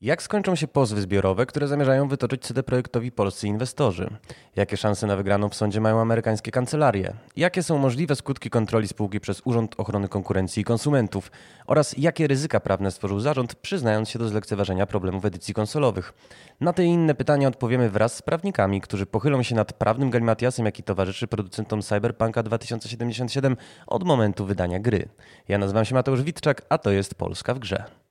[0.00, 4.10] Jak skończą się pozwy zbiorowe, które zamierzają wytoczyć CD Projektowi polscy inwestorzy?
[4.56, 7.12] Jakie szanse na wygraną w sądzie mają amerykańskie kancelarie?
[7.36, 11.30] Jakie są możliwe skutki kontroli spółki przez Urząd Ochrony Konkurencji i Konsumentów?
[11.66, 16.12] Oraz jakie ryzyka prawne stworzył zarząd, przyznając się do zlekceważenia problemów edycji konsolowych?
[16.60, 20.66] Na te i inne pytania odpowiemy wraz z prawnikami, którzy pochylą się nad prawnym galimatiasem,
[20.66, 23.56] jaki towarzyszy producentom Cyberpunka 2077
[23.86, 25.08] od momentu wydania gry.
[25.48, 28.07] Ja nazywam się Mateusz Witczak, a to jest Polska w grze.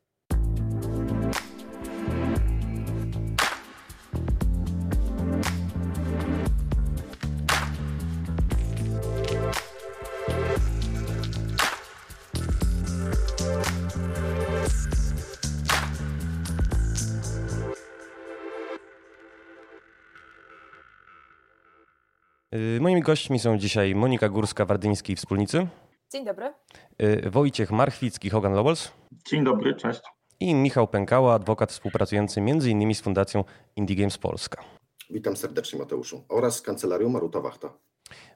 [22.80, 25.68] Moimi gośćmi są dzisiaj Monika Górska-Wardyński, wspólnicy.
[26.12, 26.54] Dzień dobry.
[27.02, 28.92] Y, Wojciech Marchwicki, Hogan Lowells.
[29.30, 30.02] Dzień dobry, cześć.
[30.40, 32.96] I Michał Pękała, adwokat współpracujący m.in.
[32.96, 33.44] z Fundacją
[33.76, 34.64] Indie Games Polska.
[35.10, 37.74] Witam serdecznie Mateuszu oraz z Kancelarią Maruta Wachta.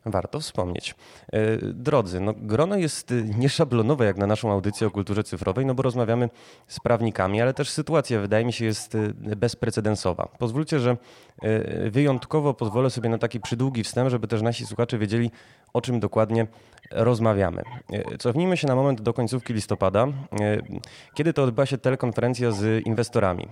[0.05, 0.95] Warto wspomnieć.
[1.33, 5.83] E, drodzy, no, grono jest nieszablonowe jak na naszą audycję o kulturze cyfrowej, no bo
[5.83, 6.29] rozmawiamy
[6.67, 10.27] z prawnikami, ale też sytuacja wydaje mi się jest y, bezprecedensowa.
[10.39, 10.97] Pozwólcie, że
[11.43, 15.31] y, wyjątkowo pozwolę sobie na taki przydługi wstęp, żeby też nasi słuchacze wiedzieli,
[15.73, 16.47] o czym dokładnie
[16.91, 17.63] rozmawiamy.
[17.93, 20.11] E, cofnijmy się na moment do końcówki listopada, e,
[21.13, 23.47] kiedy to odbyła się telekonferencja z inwestorami.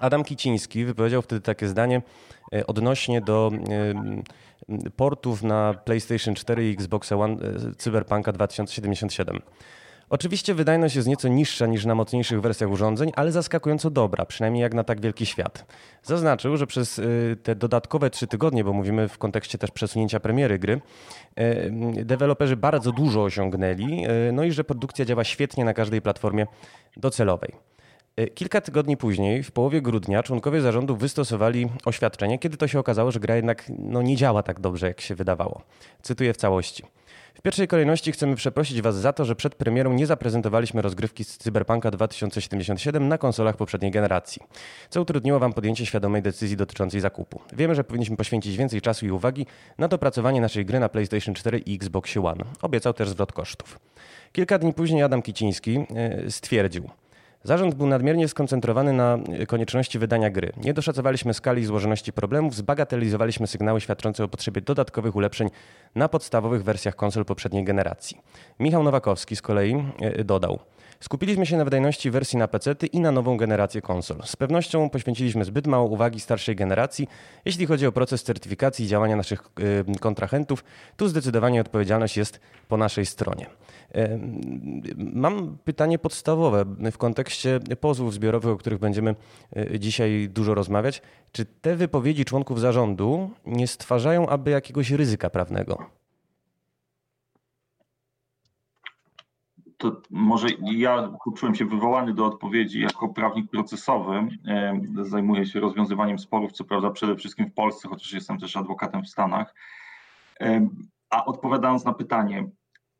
[0.00, 2.02] Adam Kiciński wypowiedział wtedy takie zdanie
[2.66, 3.50] odnośnie do
[4.96, 9.40] portów na PlayStation 4 i Xbox One e, Cyberpunka 2077.
[10.10, 14.74] Oczywiście wydajność jest nieco niższa niż na mocniejszych wersjach urządzeń, ale zaskakująco dobra, przynajmniej jak
[14.74, 15.66] na tak wielki świat.
[16.02, 17.02] Zaznaczył, że przez e,
[17.42, 20.80] te dodatkowe trzy tygodnie, bo mówimy w kontekście też przesunięcia premiery gry,
[21.36, 21.70] e,
[22.04, 26.46] deweloperzy bardzo dużo osiągnęli, no i że produkcja działa świetnie na każdej platformie
[26.96, 27.52] docelowej.
[28.16, 33.10] E, kilka tygodni później, w połowie grudnia, członkowie zarządu wystosowali oświadczenie, kiedy to się okazało,
[33.10, 35.62] że gra jednak no, nie działa tak dobrze, jak się wydawało.
[36.02, 36.82] Cytuję w całości.
[37.34, 41.38] W pierwszej kolejności chcemy przeprosić Was za to, że przed premierą nie zaprezentowaliśmy rozgrywki z
[41.38, 44.42] Cyberpunka 2077 na konsolach poprzedniej generacji,
[44.90, 47.40] co utrudniło Wam podjęcie świadomej decyzji dotyczącej zakupu.
[47.52, 49.46] Wiemy, że powinniśmy poświęcić więcej czasu i uwagi
[49.78, 52.44] na dopracowanie naszej gry na PlayStation 4 i Xbox One.
[52.62, 53.78] Obiecał też zwrot kosztów.
[54.32, 56.90] Kilka dni później Adam Kiciński e, stwierdził–
[57.44, 60.52] Zarząd był nadmiernie skoncentrowany na konieczności wydania gry.
[60.56, 65.48] Nie doszacowaliśmy skali i złożoności problemów, zbagatelizowaliśmy sygnały świadczące o potrzebie dodatkowych ulepszeń
[65.94, 68.18] na podstawowych wersjach konsol poprzedniej generacji.
[68.60, 70.58] Michał Nowakowski z kolei e, dodał.
[71.00, 74.16] Skupiliśmy się na wydajności wersji na PC i na nową generację konsol.
[74.24, 77.08] Z pewnością poświęciliśmy zbyt mało uwagi starszej generacji,
[77.44, 79.42] jeśli chodzi o proces certyfikacji i działania naszych
[79.90, 80.64] e, kontrahentów.
[80.96, 83.46] Tu zdecydowanie odpowiedzialność jest po naszej stronie.
[84.96, 89.14] Mam pytanie podstawowe w kontekście pozwów zbiorowych, o których będziemy
[89.56, 91.02] e, dzisiaj dużo rozmawiać.
[91.32, 95.86] Czy te wypowiedzi członków zarządu nie stwarzają aby jakiegoś ryzyka prawnego?
[99.76, 104.28] To może ja poczułem się wywołany do odpowiedzi jako prawnik procesowy.
[105.02, 109.08] Zajmuję się rozwiązywaniem sporów, co prawda przede wszystkim w Polsce, chociaż jestem też adwokatem w
[109.08, 109.54] Stanach.
[111.10, 112.48] A odpowiadając na pytanie,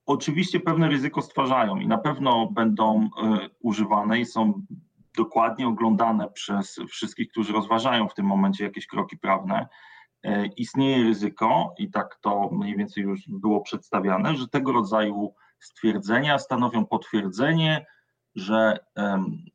[0.07, 3.09] oczywiście pewne ryzyko stwarzają i na pewno będą e,
[3.61, 4.63] używane i są
[5.17, 9.69] dokładnie oglądane przez wszystkich, którzy rozważają w tym momencie jakieś kroki prawne.
[10.23, 16.39] E, istnieje ryzyko, i tak to mniej więcej już było przedstawiane, że tego rodzaju stwierdzenia
[16.39, 17.87] stanowią potwierdzenie,
[18.35, 18.79] że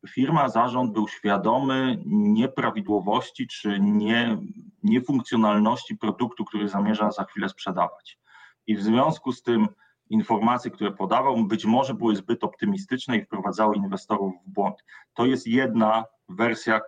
[0.10, 4.38] firma, zarząd był świadomy nieprawidłowości czy nie,
[4.84, 8.20] niefunkcjonalności produktu, który zamierza za chwilę sprzedawać.
[8.68, 9.68] I w związku z tym
[10.10, 14.84] informacje, które podawał, być może były zbyt optymistyczne i wprowadzały inwestorów w błąd.
[15.14, 16.82] To jest jedna wersja,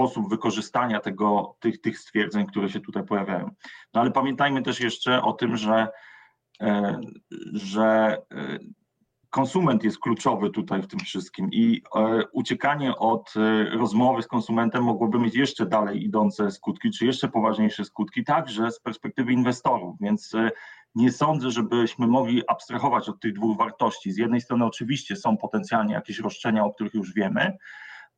[0.00, 3.50] sposób wykorzystania tego, tych, tych stwierdzeń, które się tutaj pojawiają.
[3.94, 5.88] No ale pamiętajmy też jeszcze o tym, że,
[6.60, 7.00] e,
[7.52, 8.58] że e,
[9.30, 13.34] konsument jest kluczowy tutaj w tym wszystkim i e, uciekanie od
[13.72, 18.80] rozmowy z konsumentem mogłoby mieć jeszcze dalej idące skutki, czy jeszcze poważniejsze skutki, także z
[18.80, 20.32] perspektywy inwestorów, więc
[20.94, 24.12] nie sądzę, żebyśmy mogli abstrahować od tych dwóch wartości.
[24.12, 27.56] Z jednej strony oczywiście są potencjalnie jakieś roszczenia, o których już wiemy,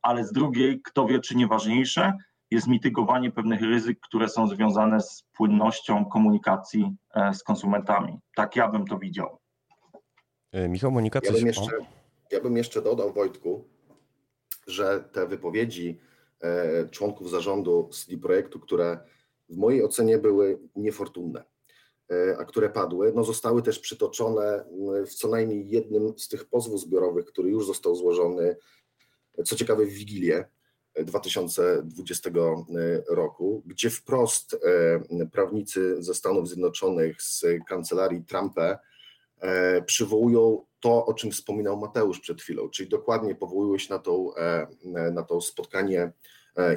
[0.02, 2.12] ale z drugiej, kto wie, czy nieważniejsze,
[2.50, 8.18] jest mitygowanie pewnych ryzyk, które są związane z płynnością komunikacji e, z konsumentami.
[8.36, 9.38] Tak ja bym to widział.
[10.52, 11.30] E, Michał Monika, coś...
[11.30, 11.76] ja, bym jeszcze,
[12.30, 13.64] ja bym jeszcze dodał, Wojtku,
[14.66, 16.00] że te wypowiedzi
[16.40, 18.98] e, członków zarządu CD Projektu, które
[19.48, 21.51] w mojej ocenie były niefortunne.
[22.12, 24.64] E, a które padły, no zostały też przytoczone
[25.06, 28.56] w co najmniej jednym z tych pozwów zbiorowych, który już został złożony,
[29.44, 30.44] co ciekawe w Wigilię,
[31.04, 32.30] 2020
[33.08, 34.56] roku, gdzie wprost
[35.32, 38.78] prawnicy ze Stanów Zjednoczonych z kancelarii Trumpa
[39.86, 44.34] przywołują to, o czym wspominał Mateusz przed chwilą, czyli dokładnie powołują się na to,
[45.12, 46.12] na to spotkanie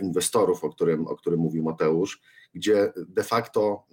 [0.01, 2.21] inwestorów, o którym, o którym mówił Mateusz,
[2.53, 3.83] gdzie de facto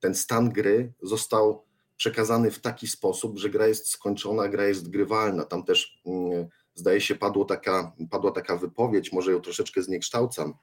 [0.00, 1.64] ten stan gry został
[1.96, 5.44] przekazany w taki sposób, że gra jest skończona, gra jest grywalna.
[5.44, 10.54] Tam też mm, zdaje się padło taka, padła taka wypowiedź, może ją troszeczkę zniekształcam,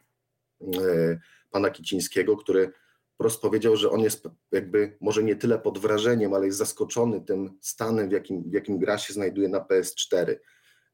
[0.62, 1.20] e,
[1.52, 2.72] pana Kicińskiego, który
[3.14, 7.58] wprost powiedział, że on jest jakby może nie tyle pod wrażeniem, ale jest zaskoczony tym
[7.62, 10.36] stanem, w jakim, w jakim gra się znajduje na PS4.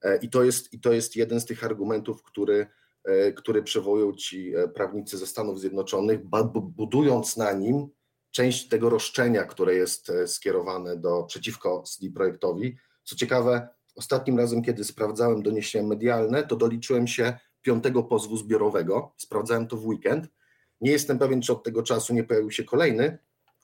[0.01, 2.67] E, I to jest, i to jest jeden z tych argumentów, który,
[3.03, 6.19] e, który przywołują ci prawnicy ze Stanów Zjednoczonych,
[6.53, 7.89] budując na nim
[8.31, 12.77] część tego roszczenia, które jest e, skierowane do, przeciwko CD Projektowi.
[13.03, 19.13] Co ciekawe, ostatnim razem, kiedy sprawdzałem doniesienia medialne, to doliczyłem się piątego pozwu zbiorowego.
[19.17, 20.27] Sprawdzałem to w weekend.
[20.81, 23.17] Nie jestem pewien, czy od tego czasu nie pojawił się kolejny,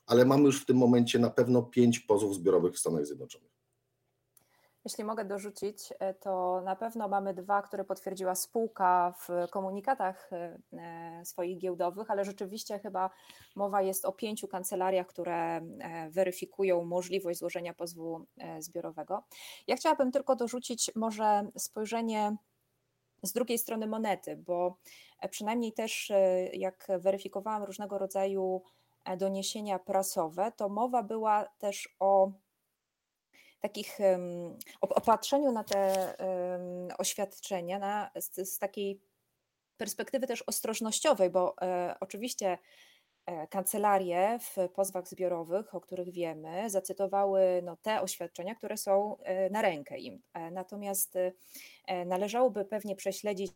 [0.06, 3.57] ale mamy już w tym momencie na pewno pięć pozwów zbiorowych w Stanach Zjednoczonych.
[4.88, 10.58] Jeśli mogę dorzucić, e, to na pewno mamy dwa, które potwierdziła spółka w komunikatach e,
[10.72, 13.10] e, swoich giełdowych, ale rzeczywiście chyba
[13.56, 15.60] mowa jest o pięciu kancelariach, które
[16.10, 18.26] weryfikują możliwość złożenia pozwu
[18.58, 19.24] zbiorowego.
[19.66, 22.36] Ja chciałabym tylko dorzucić może spojrzenie
[23.22, 24.78] z drugiej strony monety, bo
[25.30, 26.12] przynajmniej też
[26.52, 28.62] jak weryfikowałam różnego rodzaju
[29.18, 32.32] doniesienia prasowe, to mowa była też o
[33.60, 33.98] takich
[34.80, 36.14] opatrzeniu na te
[36.98, 39.00] oświadczenia na, z, z takiej
[39.78, 42.58] perspektywy też ostrożnościowej, bo e, oczywiście
[43.26, 49.50] e, kancelarie w pozwach zbiorowych, o których wiemy, zacytowały no, te oświadczenia, które są e,
[49.50, 50.22] na rękę im.
[50.52, 51.14] Natomiast
[52.06, 53.52] należałoby pewnie prześledzić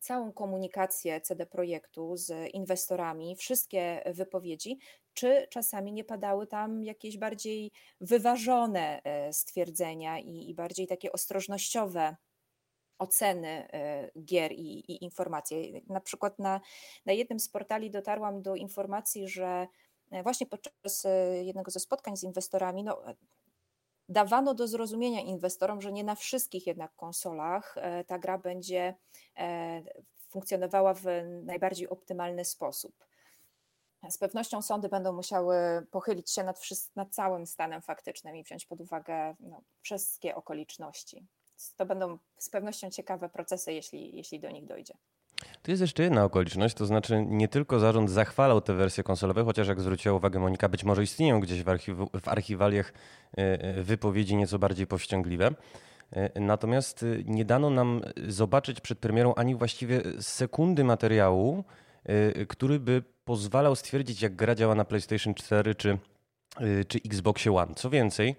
[0.00, 4.78] całą komunikację CD Projektu z inwestorami, wszystkie wypowiedzi,
[5.18, 12.16] czy czasami nie padały tam jakieś bardziej wyważone e, stwierdzenia i, i bardziej takie ostrożnościowe
[12.98, 15.80] oceny e, gier i, i, informacje.
[15.86, 16.60] Na przykład na,
[17.06, 19.66] na jednym z portali dotarłam do informacji, że
[20.10, 21.06] e, właśnie podczas
[21.42, 23.02] jednego ze spotkań z inwestorami, no,
[24.08, 27.76] dawano do zrozumienia inwestorom, że nie na wszystkich jednak konsolach
[28.06, 28.94] ta gra będzie
[30.28, 31.04] funkcjonowała w
[31.44, 33.08] najbardziej optymalny sposób.
[34.10, 35.56] Z pewnością sądy będą musiały
[35.90, 36.60] pochylić się nad,
[36.96, 41.26] nad całym stanem faktycznym i wziąć pod uwagę no, wszystkie okoliczności.
[41.76, 44.94] To będą z pewnością ciekawe procesy, jeśli, jeśli do nich dojdzie.
[45.62, 49.68] Tu jest jeszcze jedna okoliczność, to znaczy nie tylko zarząd zachwalał te wersje konsolowe, chociaż
[49.68, 52.92] jak zwróciła uwagę Monika, być może istnieją gdzieś w, archiw w archiwaliach
[53.38, 55.50] e, e, wypowiedzi nieco bardziej powściągliwe.
[56.12, 61.64] E, natomiast nie dano nam zobaczyć przed premierą ani właściwie sekundy materiału,
[62.48, 65.98] który by pozwalał stwierdzić, jak gra działa na PlayStation 4 czy,
[66.60, 67.74] y, czy Xboxie One.
[67.74, 68.36] Co więcej,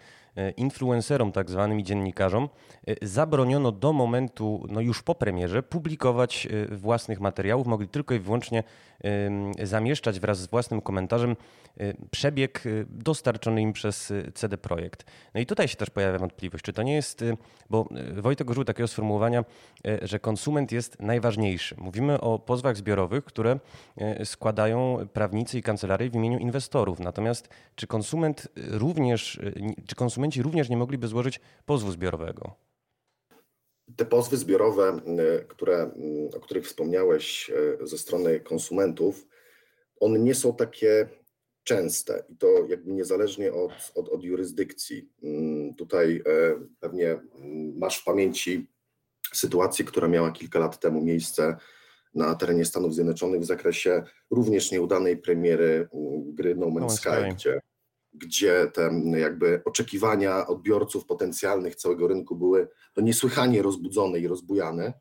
[0.58, 2.50] influencerom, tak zwanym dziennikarzom,
[2.90, 7.68] y, zabroniono do momentu, no już po premierze, publikować własnych materiałów.
[7.68, 8.64] Mogli tylko i wyłącznie
[9.64, 11.36] zamieszczać wraz z własnym komentarzem
[12.12, 15.06] przebieg dostarczony im przez CD Projekt.
[15.34, 17.24] No i tutaj się też pojawia wątpliwość, czy to nie jest,
[17.70, 19.46] bo Wojtek użył takiego sformułowania,
[20.02, 21.76] że konsument jest najważniejszy.
[21.78, 23.60] Mówimy o pozwach zbiorowych, które
[24.24, 27.00] składają prawnicy i kancelarie w imieniu inwestorów.
[27.00, 29.40] Natomiast czy konsument również,
[29.88, 32.56] czy konsumenci również nie mogliby złożyć pozwu zbiorowego?
[33.96, 35.02] Te pozwy zbiorowe,
[35.48, 35.92] które,
[36.38, 39.28] o których wspomniałeś ze strony konsumentów,
[40.00, 41.10] one nie są takie
[41.64, 45.10] częste i to jakby niezależnie od, od, od jurysdykcji.
[45.24, 48.68] Mm, tutaj e, pewnie mm, masz w pamięci
[49.34, 51.56] sytuację, która miała kilka lat temu miejsce
[52.16, 57.60] na terenie Stanów Zjednoczonych w zakresie również nieudanej premiery mm, gry No Man's Sky, gdzie,
[58.14, 64.94] gdzie te jakby oczekiwania odbiorców potencjalnych całego rynku były to niesłychanie rozbudzone i rozbujane.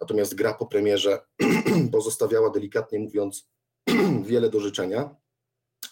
[0.00, 1.20] Natomiast gra po premierze
[1.92, 3.48] pozostawiała delikatnie mówiąc
[4.30, 5.16] wiele do życzenia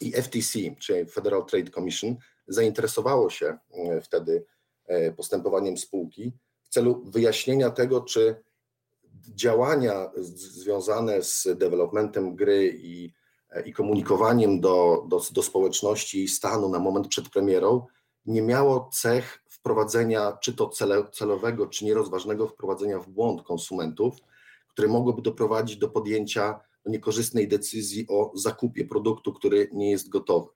[0.00, 2.16] i FTC, czyli Federal Trade Commission,
[2.48, 4.44] zainteresowało się e, wtedy
[4.86, 6.32] e, postępowaniem spółki
[6.62, 8.42] w celu wyjaśnienia tego, czy
[9.34, 13.12] działania związane z developmentem gry i,
[13.64, 17.86] i komunikowaniem do, do, do społeczności stanu na moment przed premierą
[18.26, 24.16] nie miało cech wprowadzenia, czy to cele, celowego, czy nierozważnego wprowadzenia w błąd konsumentów,
[24.68, 30.48] które mogłyby doprowadzić do podjęcia niekorzystnej decyzji o zakupie produktu, który nie jest gotowy.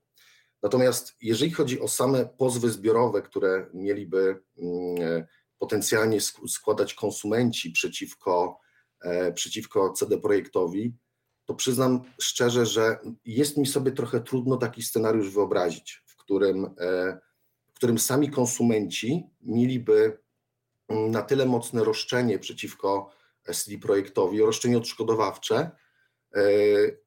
[0.63, 5.25] Natomiast jeżeli chodzi o same pozwy zbiorowe, które mieliby mm,
[5.59, 6.19] potencjalnie
[6.49, 8.59] składać konsumenci przeciwko
[9.35, 10.95] przeciwko CD Projektowi,
[11.45, 16.75] to przyznam szczerze, że jest mi sobie trochę trudno taki scenariusz wyobrazić, w którym,
[17.73, 20.19] w którym sami konsumenci mieliby
[20.89, 23.11] mm, na tyle mocne roszczenie przeciwko
[23.53, 25.71] CD Projektowi, roszczenie odszkodowawcze,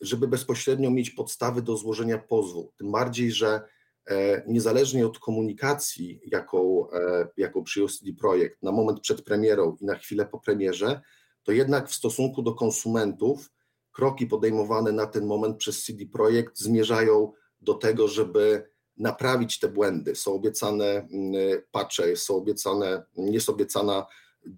[0.01, 2.73] żeby bezpośrednio mieć podstawy do złożenia pozwu.
[2.77, 3.61] Tym bardziej, że
[4.09, 9.85] E, niezależnie od komunikacji, jaką, e, jaką przyjął CD Projekt na moment przed premierą i
[9.85, 11.01] na chwilę po premierze,
[11.43, 13.51] to jednak w stosunku do konsumentów
[13.95, 20.15] kroki podejmowane na ten moment przez CD Projekt zmierzają do tego, żeby naprawić te błędy.
[20.15, 21.33] Są obiecane mm,
[21.71, 24.05] patche, są obiecane, jest obiecana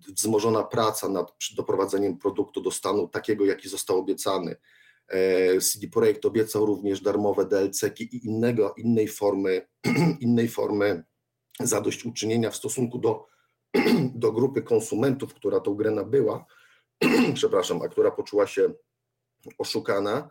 [0.08, 4.56] wzmożona praca nad doprowadzeniem produktu do stanu takiego, jaki został obiecany.
[5.08, 9.67] E, CD Projekt obiecał również darmowe DLC i innego, innej formy,
[10.20, 11.03] innej formy
[11.60, 13.25] zadośćuczynienia w stosunku do,
[14.24, 16.46] do grupy konsumentów, która tą grę nabyła,
[17.34, 18.74] przepraszam, a która poczuła się
[19.58, 20.30] oszukana,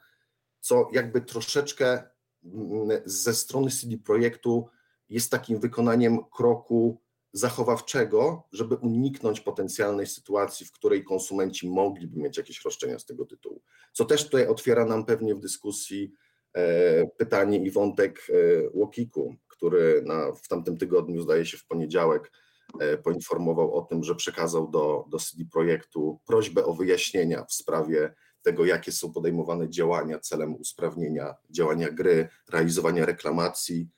[0.61, 2.03] co jakby troszeczkę
[2.45, 4.69] mm, ze strony CD Projektu
[5.09, 7.01] jest takim wykonaniem kroku
[7.33, 13.63] zachowawczego, żeby uniknąć potencjalnej sytuacji, w której konsumenci mogliby mieć jakieś roszczenia z tego tytułu.
[13.93, 16.13] Co też tutaj otwiera nam pewnie w dyskusji
[16.55, 18.35] e, pytanie i wątek e,
[18.73, 22.33] Łokiku, który na, w tamtym tygodniu, zdaje się w poniedziałek,
[22.81, 28.15] e, poinformował o tym, że przekazał do, do CD Projektu prośbę o wyjaśnienia w sprawie
[28.47, 33.89] tego, jakie są podejmowane działania celem usprawnienia działania gry, realizowania reklamacji,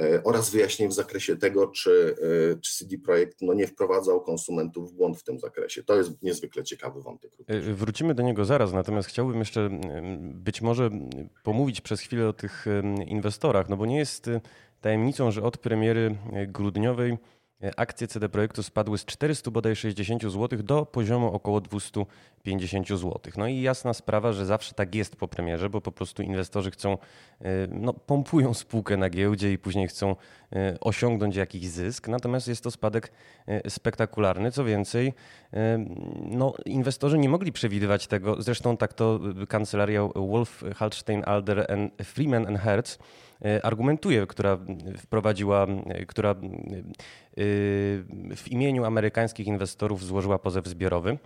[0.00, 2.16] E, oraz wyjaśnień w zakresie tego, czy,
[2.52, 5.82] e, czy CD Projekt no, nie wprowadzał konsumentów w błąd w tym zakresie.
[5.82, 7.32] To jest niezwykle ciekawy wątek.
[7.46, 9.70] E, wrócimy do niego zaraz, natomiast chciałbym jeszcze
[10.18, 10.90] być może
[11.42, 12.66] pomówić przez chwilę o tych
[13.06, 14.30] inwestorach, no bo nie jest
[14.80, 16.16] tajemnicą, że od premiery
[16.48, 17.18] grudniowej
[17.76, 23.20] akcje CD Projektu spadły z 400 bodaj 60 zł do poziomu około 250 zł.
[23.36, 26.98] No i jasna sprawa, że zawsze tak jest po premierze, bo po prostu inwestorzy chcą,
[27.40, 30.16] e, no, pompują spółkę na giełdzie i później chcą e,
[30.80, 32.08] osiągnąć jakiś zysk.
[32.08, 33.12] Natomiast jest to spadek
[33.46, 34.52] e, spektakularny.
[34.52, 35.12] Co więcej,
[36.22, 38.42] no, inwestorzy nie mogli przewidywać tego.
[38.42, 41.66] Zresztą tak to kancelaria Wolf, Halstein, Alder,
[42.04, 42.98] Freeman and Hertz
[43.62, 44.58] argumentuje, która
[44.98, 45.66] wprowadziła,
[46.06, 46.34] która
[48.36, 51.18] w imieniu amerykańskich inwestorów złożyła pozew zbiorowy.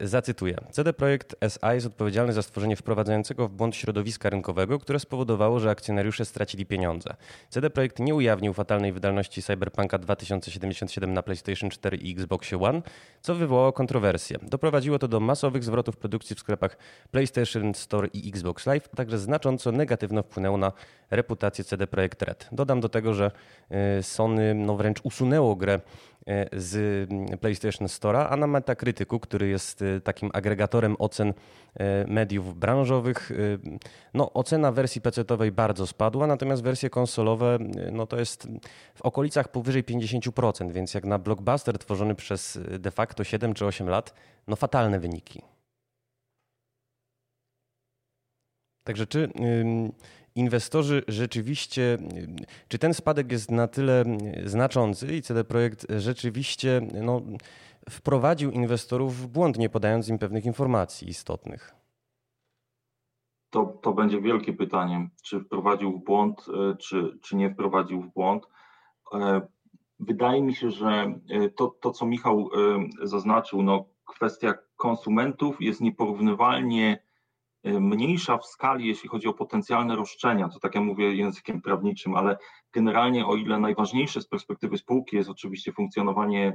[0.00, 0.56] Zacytuję.
[0.70, 5.70] CD Projekt SA jest odpowiedzialny za stworzenie wprowadzającego w błąd środowiska rynkowego, które spowodowało, że
[5.70, 7.14] akcjonariusze stracili pieniądze.
[7.48, 12.82] CD Projekt nie ujawnił fatalnej wydalności Cyberpunka 2077 na PlayStation 4 i Xbox One,
[13.20, 14.38] co wywołało kontrowersje.
[14.42, 16.76] Doprowadziło to do masowych zwrotów produkcji w sklepach
[17.10, 20.72] PlayStation Store i Xbox Live, a także znacząco negatywno wpłynęło na
[21.10, 22.48] reputację CD Projekt Red.
[22.52, 23.30] Dodam do tego, że
[23.98, 25.80] y, Sony no wręcz usunęło grę
[26.52, 26.74] z
[27.10, 31.32] mm, PlayStation Store'a, a na Metacriticu, który jest e, takim agregatorem ocen
[31.74, 33.32] e, mediów branżowych,
[34.14, 37.58] no ocena wersji PC-owej bardzo spadła, natomiast wersje konsolowe
[37.92, 38.48] no to jest
[38.94, 43.88] w okolicach powyżej 50%, więc jak na blockbuster tworzony przez de facto 7 czy 8
[43.88, 44.14] lat,
[44.48, 45.42] no fatalne wyniki.
[48.84, 49.28] Także czy
[50.34, 51.98] inwestorzy rzeczywiście,
[52.68, 54.04] czy ten spadek jest na tyle
[54.44, 57.22] znaczący i CD Projekt rzeczywiście no,
[57.90, 61.74] wprowadził inwestorów w błąd, nie podając im pewnych informacji istotnych?
[63.50, 68.12] To, to będzie wielkie pytanie, czy wprowadził w błąd, e, czy, czy nie wprowadził w
[68.12, 68.48] błąd.
[69.14, 69.40] E,
[70.00, 72.50] wydaje mi się, że e, to, to co Michał
[73.02, 77.03] zaznaczył, no, kwestia konsumentów jest nieporównywalnie
[77.64, 82.38] mniejsza w skali, jeśli chodzi o potencjalne roszczenia, to tak ja mówię językiem prawniczym, ale
[82.72, 86.52] generalnie o ile najważniejsze z perspektywy spółki jest oczywiście funkcjonowanie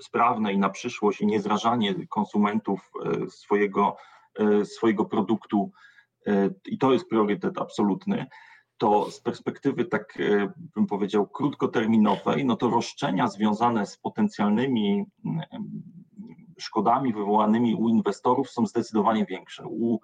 [0.00, 2.90] sprawne i na przyszłość i niezrażanie konsumentów
[3.26, 3.96] y, swojego,
[4.40, 5.72] y, swojego produktu
[6.66, 8.26] i to jest priorytet absolutny,
[8.78, 10.18] to z perspektywy tak
[10.74, 15.04] bym powiedział krótkoterminowej, no to roszczenia związane z potencjalnymi
[16.58, 19.64] szkodami wywołanymi u inwestorów są zdecydowanie większe.
[19.66, 19.98] U,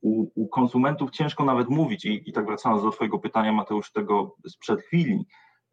[0.00, 4.36] u, u konsumentów ciężko nawet mówić, i, i tak wracając do Twojego pytania, Mateusz, tego
[4.48, 5.26] sprzed chwili,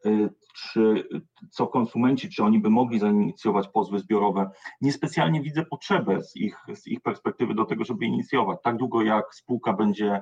[0.06, 1.10] y, czy
[1.52, 4.50] co konsumenci, czy oni by mogli zainicjować pozwy zbiorowe.
[4.82, 8.60] Niespecjalnie widzę potrzebę z ich, z ich perspektywy do tego, żeby inicjować.
[8.64, 10.22] Tak długo jak spółka będzie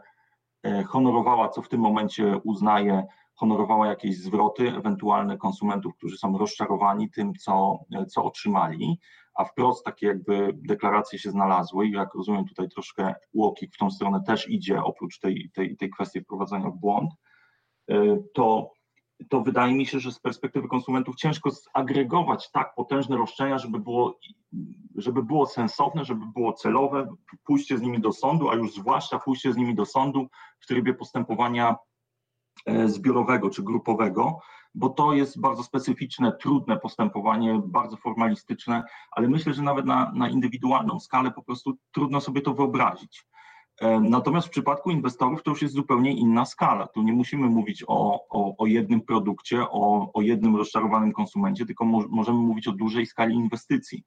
[0.64, 7.10] e, honorowała, co w tym momencie uznaje, honorowała jakieś zwroty ewentualne konsumentów, którzy są rozczarowani
[7.10, 9.00] tym, co, co otrzymali,
[9.36, 13.92] a wprost takie jakby deklaracje się znalazły i jak rozumiem tutaj troszkę Łokik w tą
[13.92, 17.12] stronę też idzie, oprócz tej, tej, tej kwestii wprowadzenia w błąd,
[17.92, 18.72] y, to
[19.30, 24.20] to wydaje mi się, że z perspektywy konsumentów ciężko zagregować tak potężne roszczenia, żeby było,
[24.96, 27.08] żeby było sensowne, żeby było celowe
[27.44, 30.28] pójście z nimi do sądu, a już zwłaszcza pójście z nimi do sądu
[30.60, 31.76] w trybie postępowania
[32.86, 34.40] zbiorowego czy grupowego,
[34.76, 40.30] bo to jest bardzo specyficzne, trudne postępowanie, bardzo formalistyczne, ale myślę, że nawet na, na
[40.30, 43.28] indywidualną skalę po prostu trudno sobie to wyobrazić.
[43.82, 46.88] E, natomiast w przypadku inwestorów to już jest zupełnie inna skala.
[46.88, 51.86] Tu nie musimy mówić o, o, o jednym produkcie, o, o jednym rozczarowanym konsumencie, tylko
[51.86, 54.04] mo możemy mówić o dużej skali inwestycji.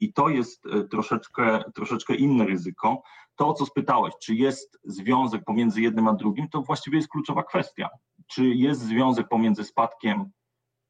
[0.00, 3.02] I to jest e, troszeczkę, troszeczkę inne ryzyko.
[3.36, 7.42] To, o co spytałeś, czy jest związek pomiędzy jednym a drugim, to właściwie jest kluczowa
[7.42, 7.88] kwestia.
[8.26, 10.30] Czy jest związek pomiędzy spadkiem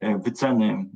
[0.00, 0.90] e, wyceny,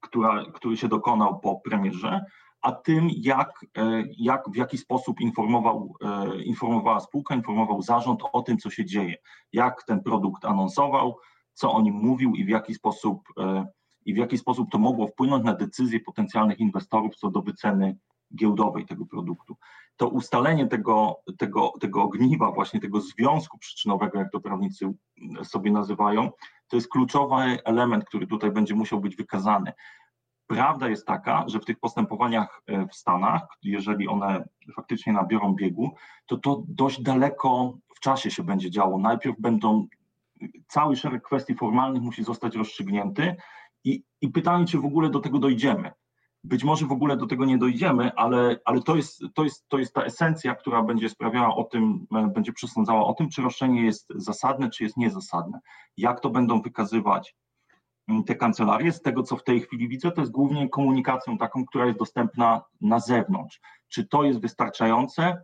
[0.00, 2.24] która, który się dokonał po premierze,
[2.66, 8.42] a tym, jak, e, jak w jaki sposób informował, e, informowała spółka, informował zarząd o
[8.42, 9.16] tym, co się dzieje,
[9.52, 11.18] jak ten produkt anonsował,
[11.52, 13.66] co o nim mówił i w jaki sposób, e,
[14.04, 17.96] i w jaki sposób to mogło wpłynąć na decyzje potencjalnych inwestorów co do wyceny
[18.34, 19.56] giełdowej tego produktu.
[19.96, 24.94] To ustalenie tego, tego, tego ogniwa, właśnie tego związku przyczynowego, jak to prawnicy
[25.42, 26.30] sobie nazywają,
[26.68, 29.72] to jest kluczowy element, który tutaj będzie musiał być wykazany.
[30.46, 35.94] Prawda jest taka, że w tych postępowaniach e, w Stanach, jeżeli one faktycznie nabiorą biegu,
[36.26, 38.98] to to dość daleko w czasie się będzie działo.
[38.98, 39.86] Najpierw będą,
[40.68, 43.36] cały szereg kwestii formalnych musi zostać rozstrzygnięty
[43.84, 45.92] i, i pytanie, czy w ogóle do tego dojdziemy.
[46.44, 49.78] Być może w ogóle do tego nie dojdziemy, ale, ale to, jest, to, jest, to
[49.78, 53.84] jest ta esencja, która będzie sprawiała o tym, e, będzie przesądzała o tym, czy roszczenie
[53.84, 55.60] jest zasadne, czy jest niezasadne.
[55.96, 57.36] Jak to będą wykazywać
[58.26, 61.86] te kancelarie, z tego co w tej chwili widzę, to jest głównie komunikacją taką, która
[61.86, 63.60] jest dostępna na zewnątrz.
[63.88, 65.42] Czy to jest wystarczające?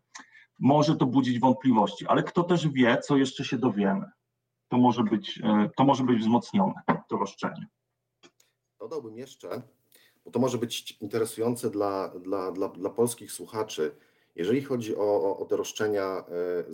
[0.60, 4.10] Może to budzić wątpliwości, ale kto też wie, co jeszcze się dowiemy.
[4.68, 6.74] To może być, e, to może być wzmocnione,
[7.08, 7.66] to roszczenie.
[8.80, 9.62] Dodałbym jeszcze,
[10.24, 13.96] bo to może być interesujące dla, dla, dla, dla polskich słuchaczy,
[14.36, 16.24] jeżeli chodzi o, o, o te roszczenia e,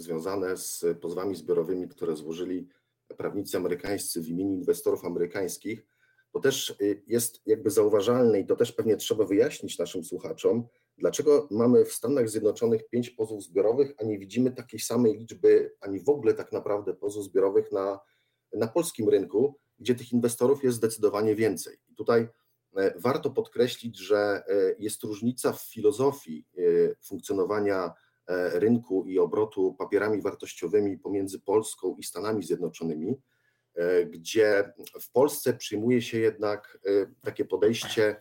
[0.01, 2.69] związane z pozwami zbiorowymi, które złożyli
[3.15, 5.87] prawnicy amerykańscy w imieniu inwestorów amerykańskich,
[6.33, 10.69] to też y, jest jakby zauważalne i to też pewnie trzeba wyjaśnić naszym słuchaczom,
[10.99, 16.01] dlaczego mamy w Stanach Zjednoczonych pięć pozwów zbiorowych, a nie widzimy takiej samej liczby, ani
[16.01, 18.01] w ogóle tak naprawdę pozwów zbiorowych na,
[18.53, 21.77] na polskim rynku, gdzie tych inwestorów jest zdecydowanie więcej.
[21.89, 22.29] I tutaj
[22.77, 26.61] e, warto podkreślić, że e, jest różnica w filozofii e,
[27.03, 27.93] funkcjonowania
[28.53, 33.21] rynku i obrotu papierami wartościowymi pomiędzy Polską i Stanami Zjednoczonymi,
[33.75, 36.91] e, gdzie w Polsce przyjmuje się jednak e,
[37.25, 38.17] takie podejście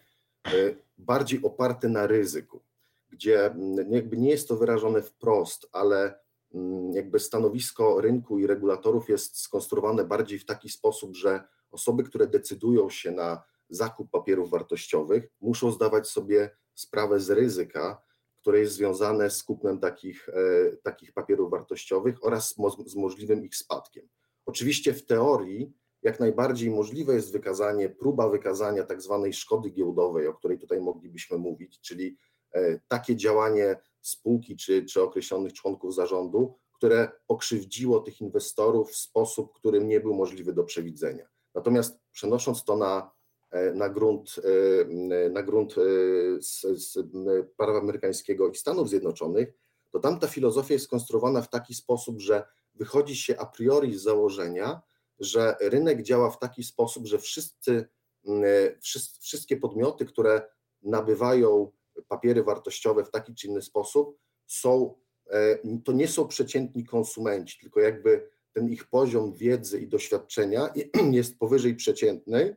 [0.98, 2.64] bardziej oparte na ryzyku,
[3.10, 3.56] gdzie
[3.90, 6.20] jakby nie jest to wyrażone wprost, ale
[6.94, 12.90] jakby stanowisko rynku i regulatorów jest skonstruowane bardziej w taki sposób, że osoby, które decydują
[12.90, 18.02] się na zakup papierów wartościowych, muszą zdawać sobie sprawę z ryzyka,
[18.48, 22.56] które jest związane z kupnem takich, e, takich papierów wartościowych oraz
[22.86, 24.10] z możliwym ich spadkiem.
[24.46, 30.34] Oczywiście w teorii jak najbardziej możliwe jest wykazanie, próba wykazania tak zwanej szkody giełdowej, o
[30.34, 32.18] której tutaj moglibyśmy mówić, czyli
[32.54, 39.54] e, takie działanie spółki czy, czy określonych członków zarządu, które pokrzywdziło tych inwestorów w sposób,
[39.54, 41.28] którym nie był możliwy do przewidzenia.
[41.56, 43.12] Natomiast przenosząc to na
[43.74, 44.36] na grunt,
[45.16, 45.82] e, na grunt e,
[46.42, 46.98] z, z
[47.58, 49.54] prawa amerykańskiego i Stanów Zjednoczonych,
[49.92, 52.44] to tam ta filozofia jest skonstruowana w taki sposób, że
[52.76, 54.82] wychodzi się a priori z założenia,
[55.20, 57.86] że rynek działa w taki sposób, że wszyscy,
[59.20, 60.42] wszystkie podmioty, które
[60.82, 61.72] nabywają
[62.08, 64.96] papiery wartościowe w taki czy inny sposób, są,
[65.84, 70.70] to nie są przeciętni konsumenci, tylko jakby ten ich poziom wiedzy i doświadczenia
[71.12, 72.56] jest powyżej przeciętnej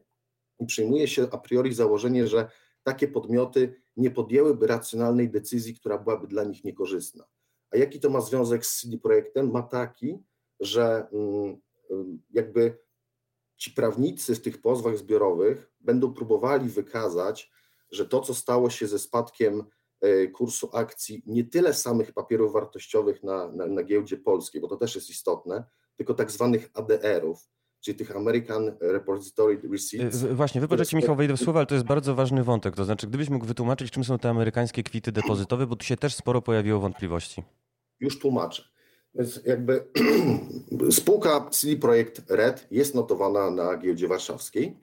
[0.61, 2.51] i przyjmuje się a priori założenie, że
[2.83, 7.25] takie podmioty nie podjęłyby racjonalnej decyzji, która byłaby dla nich niekorzystna.
[7.71, 9.51] A jaki to ma związek z CD Projektem?
[9.51, 10.19] Ma taki,
[10.61, 11.61] że mm,
[12.31, 12.79] jakby
[13.57, 17.51] ci prawnicy w tych pozwach zbiorowych będą próbowali wykazać,
[17.91, 19.65] że to, co stało się ze spadkiem
[20.01, 24.77] e, kursu akcji nie tyle samych papierów wartościowych na, na, na giełdzie polskiej, bo to
[24.77, 25.65] też jest istotne,
[25.97, 27.49] tylko tak zwanych ADR-ów,
[27.81, 30.25] czyli tych American Repository Receipts.
[30.25, 32.77] Właśnie, wybaczcie Michał, wejdę w słowo, ale to jest bardzo ważny wątek.
[32.77, 36.15] To znaczy, gdybyś mógł wytłumaczyć, czym są te amerykańskie kwity depozytowe, bo tu się też
[36.15, 37.43] sporo pojawiło wątpliwości.
[38.01, 38.65] Już tłumaczę.
[39.15, 39.85] Więc jakby
[40.91, 44.77] spółka CD Projekt Red jest notowana na giełdzie warszawskiej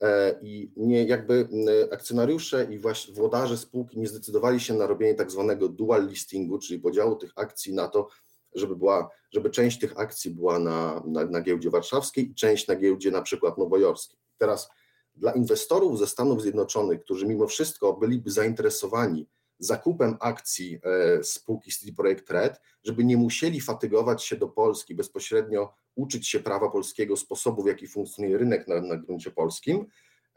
[0.00, 1.48] e, i nie jakby
[1.92, 6.80] akcjonariusze i właśnie włodarze spółki nie zdecydowali się na robienie tak zwanego dual listingu, czyli
[6.80, 8.08] podziału tych akcji na to,
[8.54, 12.76] żeby, była, żeby część tych akcji była na, na, na giełdzie warszawskiej i część na
[12.76, 14.18] giełdzie na przykład nowojorskiej.
[14.38, 14.70] Teraz
[15.14, 19.26] dla inwestorów ze Stanów Zjednoczonych, którzy mimo wszystko byliby zainteresowani
[19.58, 25.74] zakupem akcji e, spółki CD Projekt Red, żeby nie musieli fatygować się do Polski, bezpośrednio
[25.94, 29.86] uczyć się prawa polskiego, sposobu w jaki funkcjonuje rynek na, na gruncie polskim,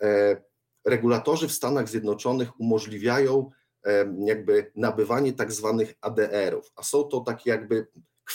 [0.02, 0.42] e,
[0.86, 3.52] regulatorzy w Stanach Zjednoczonych umożliwiają
[4.26, 7.88] jakby nabywanie tak zwanych ADR-ów, a są to takie jakby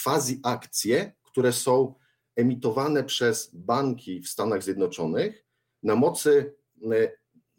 [0.02, 1.94] quasi akcje, które są
[2.36, 5.44] emitowane przez banki w Stanach Zjednoczonych
[5.82, 6.54] na mocy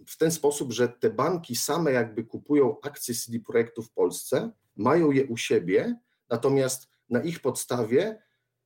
[0.08, 5.12] w ten sposób, że te banki same jakby kupują akcje CD Projektu w Polsce, mają
[5.12, 5.96] je u siebie,
[6.30, 8.22] natomiast na ich podstawie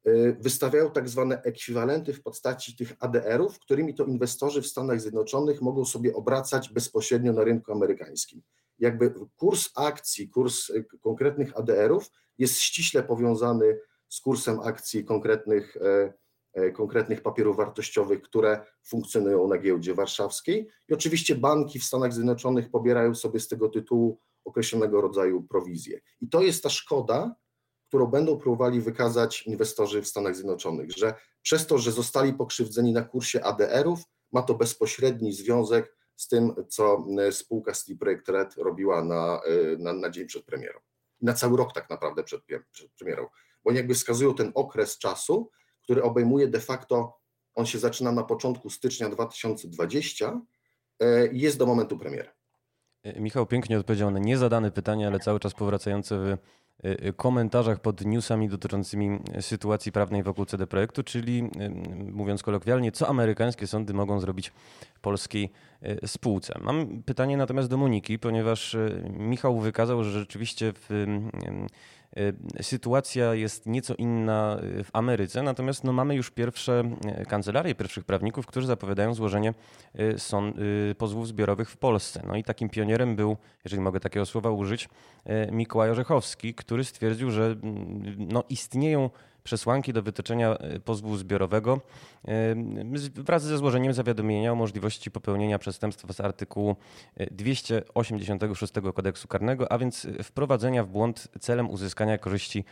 [0.08, 5.62] y, wystawiają tak zwane ekwiwalenty w postaci tych ADR-ów, którymi to inwestorzy w Stanach Zjednoczonych
[5.62, 8.42] mogą sobie obracać bezpośrednio na rynku amerykańskim.
[8.80, 16.14] Jakby kurs akcji, kurs y, konkretnych ADR-ów jest ściśle powiązany z kursem akcji konkretnych y,
[16.56, 20.68] E, konkretnych papierów wartościowych, które funkcjonują na giełdzie warszawskiej.
[20.90, 26.00] I oczywiście banki w Stanach Zjednoczonych pobierają sobie z tego tytułu określonego rodzaju prowizje.
[26.22, 27.36] I to jest ta szkoda,
[27.88, 33.02] którą będą próbowali wykazać inwestorzy w Stanach Zjednoczonych, że przez to, że zostali pokrzywdzeni na
[33.02, 34.00] kursie ADR-ów,
[34.32, 39.78] ma to bezpośredni związek z tym, co e, spółka Steel Project Red robiła na, e,
[39.78, 40.80] na, na dzień przed premierą.
[41.22, 43.28] Na cały rok tak naprawdę przed, przed premierą,
[43.64, 45.52] bo oni jakby wskazują ten okres czasu,
[45.82, 47.20] który obejmuje de facto,
[47.56, 50.42] on się zaczyna na początku stycznia 2020
[51.00, 52.30] e, i jest do momentu premiery.
[53.20, 56.38] Michał pięknie odpowiedział na niezadane pytanie, ale cały czas powracające w
[57.18, 61.50] komentarzach pod newsami dotyczącymi sytuacji prawnej wokół CD Projektu, czyli
[62.12, 64.52] mówiąc kolokwialnie, co amerykańskie sądy mogą zrobić
[65.02, 65.52] polskiej
[66.06, 66.60] spółce.
[66.62, 68.78] Mam pytanie natomiast do Moniki, ponieważ
[69.10, 72.05] Michał wykazał, że rzeczywiście w Y,
[72.62, 76.84] sytuacja jest nieco inna y, w Ameryce, natomiast no, mamy już pierwsze
[77.22, 79.54] y, kancelarie pierwszych prawników, którzy zapowiadają złożenie
[80.98, 82.22] pozwów zbiorowych w Polsce.
[82.28, 84.90] No i takim pionierem był, jeżeli mogę takiego słowa użyć,
[85.52, 89.10] Mikołaj Orzechowski, który stwierdził, że mm, no, istnieją
[89.46, 91.82] przesłanki do wytoczenia e, pozwu zbiorowego
[92.28, 92.56] e,
[93.16, 96.76] wraz ze złożeniem zawiadomienia o możliwości popełnienia przestępstwa z artykułu
[97.32, 102.66] 286 e, kodeksu karnego, a więc wprowadzenia w błąd celem uzyskania korzyści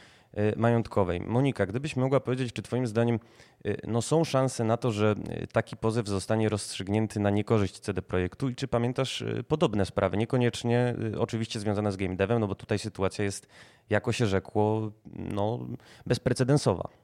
[0.55, 1.21] majątkowej.
[1.21, 3.19] Monika, gdybyś mogła powiedzieć, czy Twoim zdaniem
[3.65, 8.01] e, no, są szanse na to, że e, taki pozew zostanie rozstrzygnięty na niekorzyść CD
[8.01, 12.79] Projektu i czy pamiętasz podobne sprawy, niekoniecznie oczywiście związane z game devem, no bo tutaj
[12.79, 13.47] sytuacja jest,
[13.89, 15.59] jako się rzekło, no,
[16.05, 17.02] bezprecedensowa.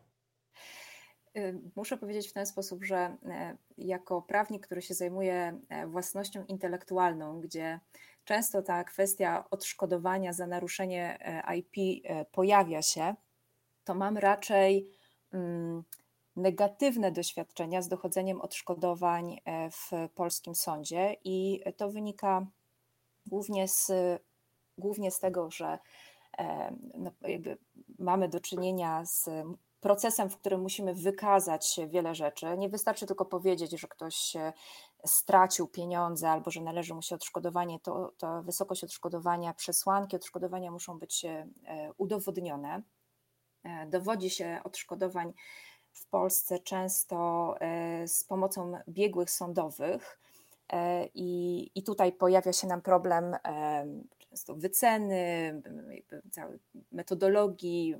[1.76, 3.18] Muszę powiedzieć w ten sposób, że
[3.78, 7.80] jako prawnik, który się zajmuje własnością intelektualną, gdzie
[8.30, 13.16] często ta kwestia odszkodowania za naruszenie e, IP e, pojawia się,
[13.84, 14.90] to mam raczej
[15.34, 15.84] mm,
[16.36, 22.46] negatywne doświadczenia z dochodzeniem odszkodowań e, w polskim sądzie i to wynika
[23.28, 23.92] głównie z,
[24.78, 25.80] głównie z tego, że
[26.98, 27.12] no,
[28.00, 29.30] mamy do czynienia z
[29.82, 32.58] procesem, w którym musimy wykazać wiele rzeczy.
[32.58, 34.36] Nie wystarczy tylko powiedzieć, że ktoś
[35.06, 41.00] stracił pieniądze albo że należy mu się odszkodowanie, to, to wysokość odszkodowania, przesłanki odszkodowania muszą
[41.00, 41.48] być e,
[41.98, 42.82] udowodnione.
[43.64, 45.34] E, dowodzi się odszkodowań
[45.94, 50.20] w Polsce często e, z pomocą biegłych sądowych.
[51.14, 53.36] I, I tutaj pojawia się nam problem
[54.18, 55.62] często wyceny,
[56.92, 57.96] metodologii,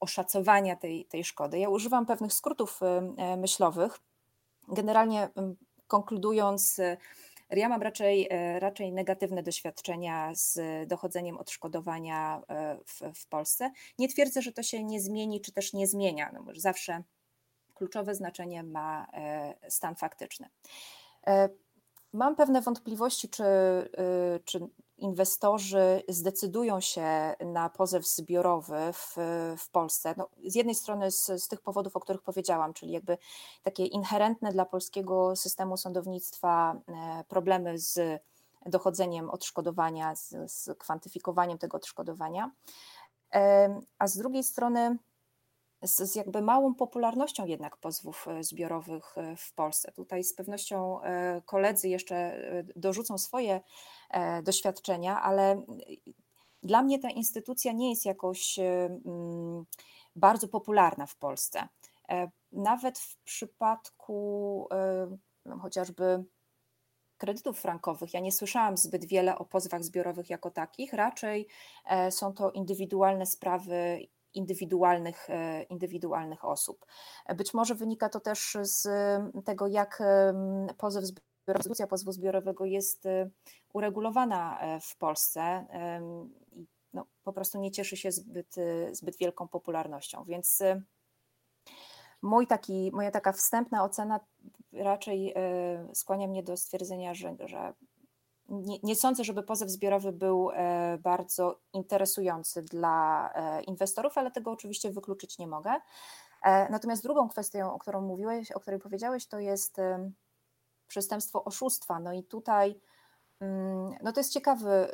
[0.00, 1.58] oszacowania tej, tej szkody.
[1.58, 2.80] Ja używam pewnych skrótów
[3.36, 4.00] myślowych,
[4.68, 5.28] Generalnie
[5.86, 6.80] konkludując,
[7.50, 13.70] ja mam raczej, e, raczej negatywne doświadczenia z dochodzeniem odszkodowania e, w, w Polsce.
[13.98, 16.30] Nie twierdzę, że to się nie zmieni, czy też nie zmienia.
[16.32, 17.02] No, zawsze
[17.74, 20.48] kluczowe znaczenie ma e, stan faktyczny.
[22.12, 23.44] Mam pewne wątpliwości, czy,
[24.44, 24.60] czy
[24.98, 29.16] inwestorzy zdecydują się na pozew zbiorowy w,
[29.58, 30.14] w Polsce.
[30.16, 33.18] No, z jednej strony z, z, tych powodów, o których powiedziałam, czyli jakby
[33.62, 38.22] takie inherentne dla polskiego systemu sądownictwa e, problemy z
[38.66, 42.50] dochodzeniem odszkodowania, z, z kwantyfikowaniem tego odszkodowania,
[43.34, 44.98] e, a z drugiej strony
[45.82, 49.92] z, z, jakby małą popularnością jednak pozwów e, zbiorowych w Polsce.
[49.92, 51.00] Tutaj z pewnością
[51.46, 52.36] koledzy jeszcze
[52.76, 53.60] dorzucą swoje
[54.42, 55.62] doświadczenia, ale
[56.64, 58.62] dla mnie ta instytucja nie jest jakoś e,
[59.06, 59.64] mm,
[60.16, 61.68] bardzo popularna w Polsce.
[62.08, 64.68] E, nawet w przypadku
[65.44, 66.24] no, chociażby
[67.16, 68.14] kredytów frankowych.
[68.14, 71.46] Ja nie słyszałam zbyt wiele o pozwach zbiorowych jako takich, raczej
[72.10, 75.28] są to indywidualne sprawy indywidualnych,
[75.68, 76.86] indywidualnych osób.
[77.36, 78.88] Być może wynika to też z
[79.44, 80.02] tego, jak
[80.78, 81.04] pozew
[81.46, 83.04] rezolucja pozwu zbiorowego jest
[83.72, 85.66] uregulowana w Polsce
[86.52, 88.54] i no, po prostu nie cieszy się zbyt,
[88.92, 90.24] zbyt wielką popularnością.
[90.24, 90.62] Więc
[92.22, 94.20] mój taki, moja taka wstępna ocena
[94.72, 95.34] raczej
[95.94, 97.74] skłania mnie do stwierdzenia, że, że
[98.48, 104.50] nie, nie, sądzę, żeby pozew zbiorowy był e, bardzo interesujący dla e, inwestorów, ale tego
[104.50, 105.70] oczywiście wykluczyć nie mogę.
[106.42, 109.80] E, natomiast drugą kwestią, o którą mówiłeś, o której powiedziałeś, to jest
[110.94, 112.00] przestępstwo oszustwa.
[112.00, 112.80] No i tutaj
[113.40, 114.88] mm, no to jest ciekawy,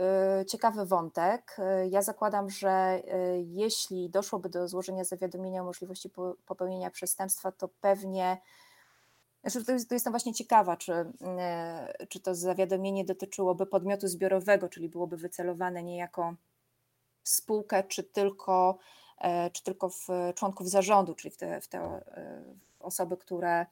[0.48, 1.56] ciekawy wątek.
[1.90, 3.02] Ja zakładam, że
[3.44, 6.10] jeśli doszłoby do złożenia zawiadomienia o możliwości
[6.46, 8.40] popełnienia przestępstwa, to pewnie
[9.44, 10.92] znaczy, jest, to jestem właśnie ciekawa, czy,
[12.08, 16.34] czy to zawiadomienie dotyczyłoby podmiotu zbiorowego, czyli byłoby wycelowane niejako
[17.22, 18.78] w spółkę, czy tylko,
[19.52, 22.00] czy tylko w członków zarządu, czyli w te, w te
[22.80, 23.66] osoby, które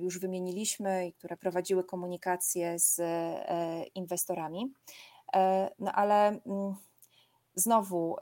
[0.00, 3.00] już wymieniliśmy i które prowadziły komunikację z
[3.94, 4.72] inwestorami.
[5.78, 6.74] No ale mm,
[7.54, 8.16] znowu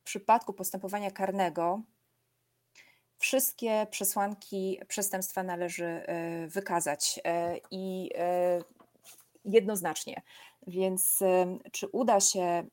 [0.00, 1.82] w przypadku postępowania karnego
[3.18, 8.60] wszystkie przesłanki przestępstwa należy e, wykazać e, i e,
[9.44, 10.22] jednoznacznie.
[10.66, 11.18] Więc
[11.72, 12.66] czy uda się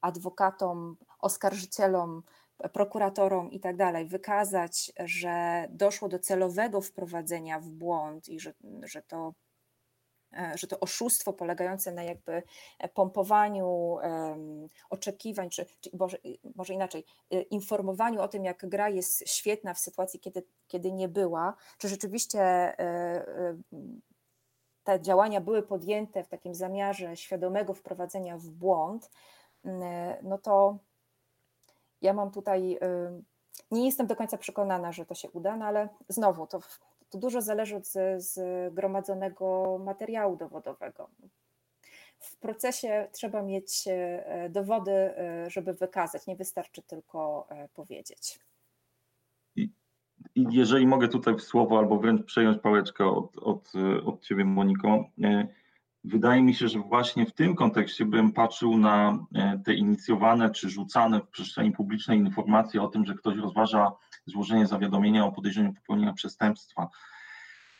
[0.00, 2.22] adwokatom, oskarżycielom,
[2.72, 9.02] prokuratorom i tak dalej wykazać, że doszło do celowego wprowadzenia w błąd i że, że
[9.02, 9.32] to
[10.32, 12.42] E, że to oszustwo polegające na jakby
[12.78, 13.96] e, pompowaniu
[14.90, 16.18] oczekiwań, czy, czy może,
[16.54, 21.08] może inaczej, e, informowaniu o tym, jak gra jest świetna w sytuacji, kiedy, kiedy nie
[21.08, 22.72] była, czy rzeczywiście
[24.84, 29.10] te działania były podjęte w takim zamiarze świadomego wprowadzenia w błąd,
[30.22, 30.78] no to
[32.02, 32.78] ja mam tutaj,
[33.70, 36.60] nie jestem do końca przekonana, że to się uda, no ale znowu to
[37.12, 37.84] to dużo zależy od
[38.16, 41.08] zgromadzonego materiału dowodowego.
[42.18, 48.38] W procesie trzeba mieć e, dowody, e, żeby wykazać, nie wystarczy tylko e, powiedzieć.
[50.34, 53.72] I jeżeli mogę tutaj w słowo albo wręcz przejąć pałeczkę od, od,
[54.04, 55.04] od Ciebie, Moniko,
[56.04, 59.26] wydaje mi się, że właśnie w tym kontekście bym patrzył na
[59.64, 63.92] te inicjowane czy rzucane w przestrzeni publicznej informacje o tym, że ktoś rozważa
[64.26, 66.88] złożenie zawiadomienia o podejrzeniu popełnienia przestępstwa.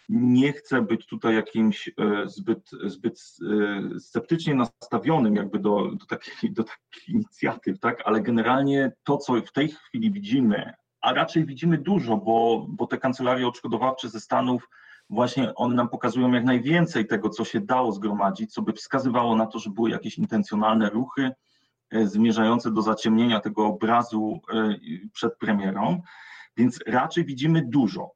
[0.08, 1.92] Nie chcę być tutaj jakimś e,
[2.28, 3.20] zbyt, zbyt
[3.96, 6.64] e, sceptycznie nastawionym jakby do, do, takich, do
[7.08, 8.02] inicjatyw, tak?
[8.04, 12.98] ale generalnie to, co w tej chwili widzimy, a raczej widzimy dużo, bo, bo te
[12.98, 14.68] kancelarie odszkodowawcze ze Stanów
[15.12, 19.46] właśnie one nam pokazują jak najwięcej tego, co się dało zgromadzić, co by wskazywało na
[19.46, 21.30] to, że były jakieś intencjonalne ruchy
[21.90, 24.40] e, zmierzające do zaciemnienia tego obrazu
[25.12, 26.02] przed premierą.
[26.56, 28.10] Więc raczej widzimy dużo.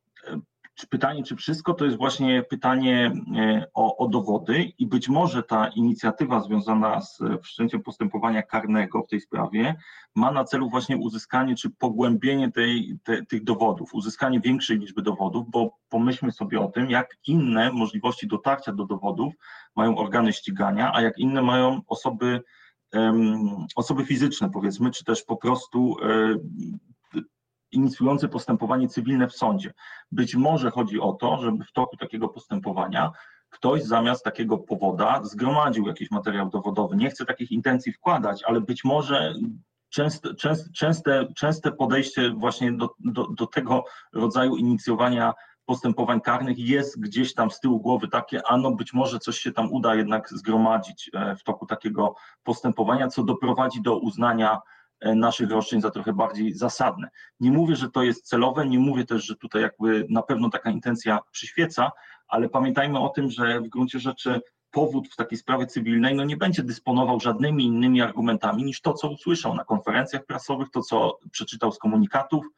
[0.76, 5.42] Czy pytanie, czy wszystko, to jest właśnie pytanie e, o, o, dowody i być może
[5.42, 9.76] ta inicjatywa związana z wszczęciem postępowania karnego w tej sprawie
[10.14, 15.50] ma na celu właśnie uzyskanie czy pogłębienie tej, te, tych dowodów, uzyskanie większej liczby dowodów,
[15.50, 19.34] bo pomyślmy sobie o tym, jak inne możliwości dotarcia do dowodów
[19.76, 22.42] mają organy ścigania, a jak inne mają osoby,
[23.76, 26.78] osoby fizyczne powiedzmy, czy też po prostu um,
[27.76, 29.72] inicjujący postępowanie cywilne w sądzie.
[30.12, 33.12] Być może chodzi o to, żeby w toku takiego postępowania
[33.50, 36.96] ktoś zamiast takiego powoda zgromadził jakiś materiał dowodowy.
[36.96, 39.34] Nie chcę takich intencji wkładać, ale być może
[39.88, 40.34] częste,
[40.74, 45.34] częste, częste, podejście właśnie do, do, do tego rodzaju inicjowania
[45.64, 49.52] postępowań karnych jest gdzieś tam z tyłu głowy takie, a no być może coś się
[49.52, 54.60] tam uda jednak zgromadzić e, w toku takiego postępowania, co doprowadzi do uznania
[55.04, 57.08] naszych roszczeń za trochę bardziej zasadne.
[57.40, 60.70] Nie mówię, że to jest celowe, nie mówię też, że tutaj jakby na pewno taka
[60.70, 61.90] intencja przyświeca,
[62.28, 66.36] ale pamiętajmy o tym, że w gruncie rzeczy powód w takiej sprawie cywilnej no nie
[66.36, 71.72] będzie dysponował żadnymi innymi argumentami niż to, co usłyszał na konferencjach prasowych, to, co przeczytał
[71.72, 72.50] z komunikatów e,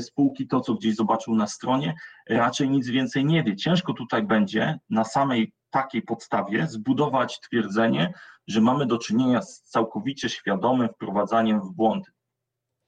[0.00, 1.94] spółki, to, co gdzieś zobaczył na stronie,
[2.28, 3.56] raczej nic więcej nie wie.
[3.56, 8.12] Ciężko tutaj będzie na samej takiej podstawie zbudować twierdzenie,
[8.46, 12.06] że mamy do czynienia z całkowicie świadomym wprowadzaniem w błąd.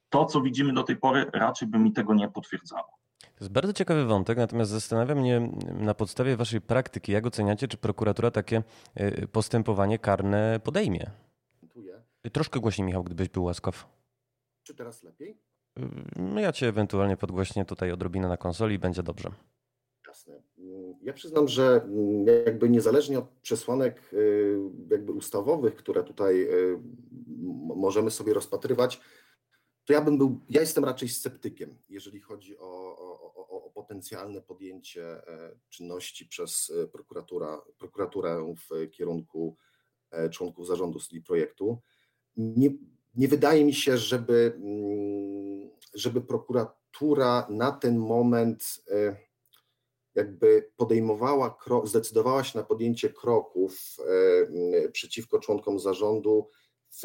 [0.08, 2.98] To, co widzimy do tej pory, raczej by mi tego nie potwierdzało.
[3.20, 7.76] To jest bardzo ciekawy wątek, natomiast zastanawia mnie na podstawie Waszej praktyki, jak oceniacie, czy
[7.76, 8.62] prokuratura takie
[9.00, 11.10] y, postępowanie karne podejmie?
[12.32, 13.86] Troszkę głośniej, Michał, gdybyś był łaskaw.
[14.62, 15.38] Czy teraz lepiej?
[16.16, 19.30] No ja Cię ewentualnie podgłośnię tutaj odrobinę na konsoli i będzie dobrze.
[20.08, 20.42] Jasne.
[21.02, 21.88] Ja przyznam, że
[22.46, 24.58] jakby niezależnie od przesłanek y,
[24.90, 26.78] jakby ustawowych, które tutaj y,
[27.76, 29.00] możemy sobie rozpatrywać,
[29.84, 35.22] to ja bym był, ja jestem raczej sceptykiem, jeżeli chodzi o, o, o potencjalne podjęcie
[35.68, 39.56] czynności przez prokuratura, prokuraturę w kierunku
[40.30, 41.78] członków zarządu CD Projektu.
[42.36, 42.70] Nie,
[43.14, 48.64] nie wydaje mi się, żeby, mm, żeby prokuratura na ten moment
[50.14, 53.96] jakby podejmowała, zdecydowała się na podjęcie kroków
[54.84, 56.48] e, przeciwko członkom zarządu,
[56.90, 57.02] w,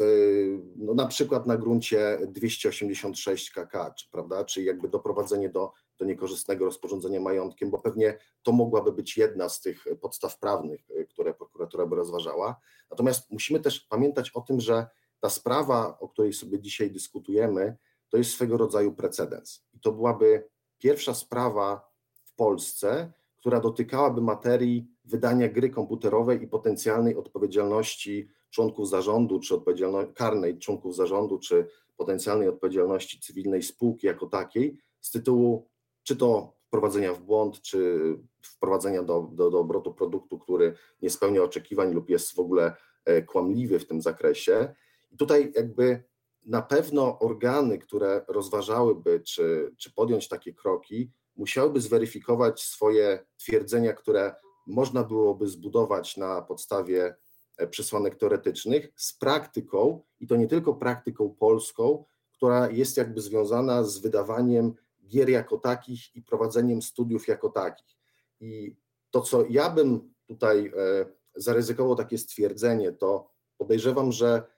[0.76, 6.64] no na przykład na gruncie 286 KK, czy, prawda, czyli jakby doprowadzenie do, do niekorzystnego
[6.64, 11.86] rozporządzenia majątkiem, bo pewnie to mogłaby być jedna z tych podstaw prawnych, e, które prokuratura
[11.86, 12.60] by rozważała.
[12.90, 14.86] Natomiast musimy też pamiętać o tym, że
[15.24, 17.76] ta sprawa, o której sobie dzisiaj dyskutujemy,
[18.08, 19.64] to jest swego rodzaju precedens.
[19.72, 21.90] I to byłaby pierwsza sprawa
[22.24, 30.14] w Polsce, która dotykałaby materii wydania gry komputerowej i potencjalnej odpowiedzialności członków zarządu, czy odpowiedzialności
[30.14, 35.68] karnej członków zarządu, czy potencjalnej odpowiedzialności cywilnej spółki jako takiej z tytułu
[36.02, 37.98] czy to wprowadzenia w błąd, czy
[38.42, 43.22] wprowadzenia do, do, do obrotu produktu, który nie spełnia oczekiwań lub jest w ogóle e,
[43.22, 44.74] kłamliwy w tym zakresie.
[45.18, 46.04] Tutaj jakby
[46.46, 54.34] na pewno organy, które rozważałyby, czy, czy podjąć takie kroki, musiałyby zweryfikować swoje twierdzenia, które
[54.66, 57.14] można byłoby zbudować na podstawie
[57.56, 63.84] e, przesłanek teoretycznych z praktyką, i to nie tylko praktyką polską, która jest jakby związana
[63.84, 64.74] z wydawaniem
[65.06, 67.96] gier jako takich i prowadzeniem studiów jako takich.
[68.40, 68.76] I
[69.10, 74.53] to, co ja bym tutaj e, zaryzykował takie stwierdzenie, to podejrzewam, że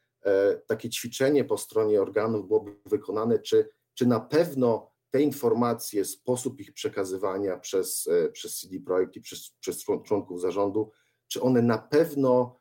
[0.66, 6.72] takie ćwiczenie po stronie organów byłoby wykonane, czy, czy na pewno te informacje, sposób ich
[6.72, 10.90] przekazywania przez, e, przez CD Projekt i przez, przez członków zarządu,
[11.28, 12.58] czy one na pewno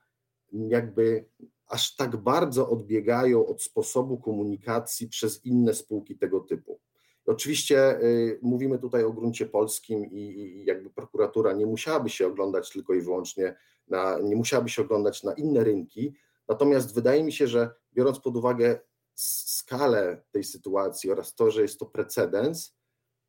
[0.52, 1.26] jakby
[1.68, 6.80] aż tak bardzo odbiegają od sposobu komunikacji przez inne spółki tego typu.
[7.26, 12.70] Oczywiście y, mówimy tutaj o gruncie polskim i, i, jakby prokuratura nie musiałaby się oglądać
[12.70, 13.56] tylko i wyłącznie
[13.88, 16.14] na, nie musiałaby się oglądać na inne rynki,
[16.48, 18.80] natomiast wydaje mi się, że biorąc pod uwagę
[19.16, 22.76] skalę tej sytuacji oraz to, że jest to precedens,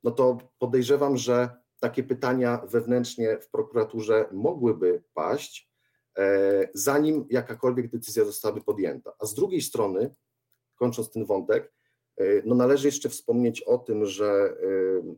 [0.02, 1.50] no to podejrzewam, że
[1.80, 5.70] takie pytania wewnętrznie w prokuraturze mogłyby paść,
[6.18, 9.12] e, zanim jakakolwiek decyzja zostałaby podjęta.
[9.18, 10.14] A z drugiej strony,
[10.76, 11.72] kończąc ten wątek,
[12.16, 14.56] e, no należy jeszcze wspomnieć o tym, że e,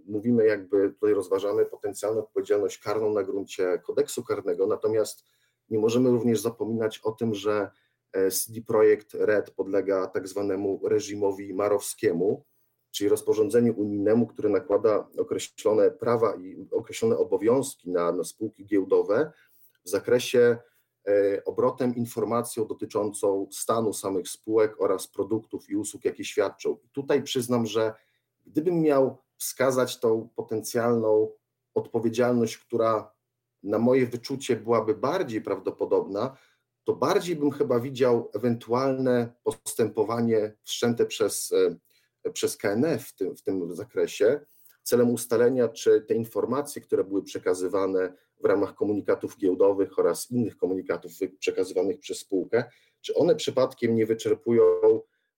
[0.06, 5.24] mówimy jakby tutaj rozważamy potencjalną odpowiedzialność karną na gruncie kodeksu karnego, natomiast
[5.70, 7.70] nie możemy również zapominać o tym, że
[8.12, 12.44] CD Projekt RED podlega tak zwanemu reżimowi marowskiemu,
[12.90, 19.33] czyli rozporządzeniu unijnemu, które nakłada określone prawa i określone obowiązki na, na spółki giełdowe
[19.85, 20.57] w zakresie
[21.09, 26.79] e, obrotem informacją dotyczącą stanu samych spółek oraz produktów i usług, jakie świadczą.
[26.85, 27.94] I tutaj przyznam, że
[28.47, 31.33] gdybym miał wskazać tą potencjalną
[31.75, 33.12] odpowiedzialność, która
[33.62, 36.37] na moje wyczucie byłaby bardziej prawdopodobna,
[36.88, 41.53] to bardziej bym chyba widział ewentualne postępowanie wszczęte przez,
[42.24, 44.40] e, przez KNF w tym, w tym zakresie,
[44.83, 51.12] celem ustalenia, czy te informacje, które były przekazywane w ramach komunikatów giełdowych oraz innych komunikatów
[51.38, 52.64] przekazywanych przez spółkę,
[53.01, 54.62] czy one przypadkiem nie wyczerpują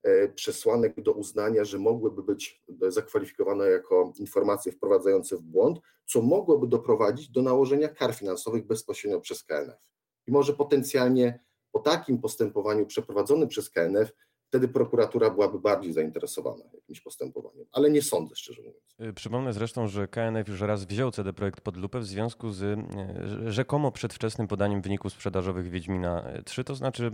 [0.03, 6.67] e, przesłanek do uznania, że mogłyby być zakwalifikowane jako informacje wprowadzające w błąd, co mogłoby
[6.67, 9.91] doprowadzić do nałożenia kar finansowych bezpośrednio przez KNF
[10.31, 11.41] i może potencjalnie
[11.73, 14.13] po takim postępowaniu przeprowadzonym przez KNF
[14.49, 19.11] wtedy prokuratura byłaby bardziej zainteresowana jakimś postępowaniem, ale nie sądzę, szczerze mówiąc.
[19.11, 22.63] Y, przypomnę zresztą, że KNF już raz wziął CD Projekt pod lupę w związku z
[22.63, 27.11] y, rzekomo przedwczesnym podaniem wyników sprzedażowych Wiedźmina 3, to znaczy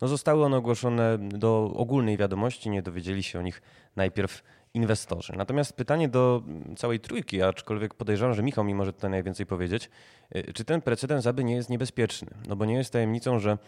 [0.00, 3.62] no zostały one ogłoszone do ogólnej wiadomości, nie dowiedzieli się o nich
[3.96, 4.42] najpierw
[4.76, 5.32] inwestorzy.
[5.36, 6.42] Natomiast pytanie do
[6.76, 9.90] całej trójki, aczkolwiek podejrzewam, że Michał mi może tutaj najwięcej powiedzieć,
[10.36, 12.28] y, czy ten precedens aby nie jest niebezpieczny?
[12.48, 13.58] No bo nie jest tajemnicą, że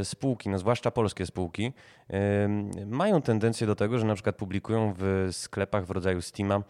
[0.00, 1.72] y, spółki, no zwłaszcza polskie spółki,
[2.86, 6.62] mają tendencję do tego, że na przykład publikują w sklepach w rodzaju Steama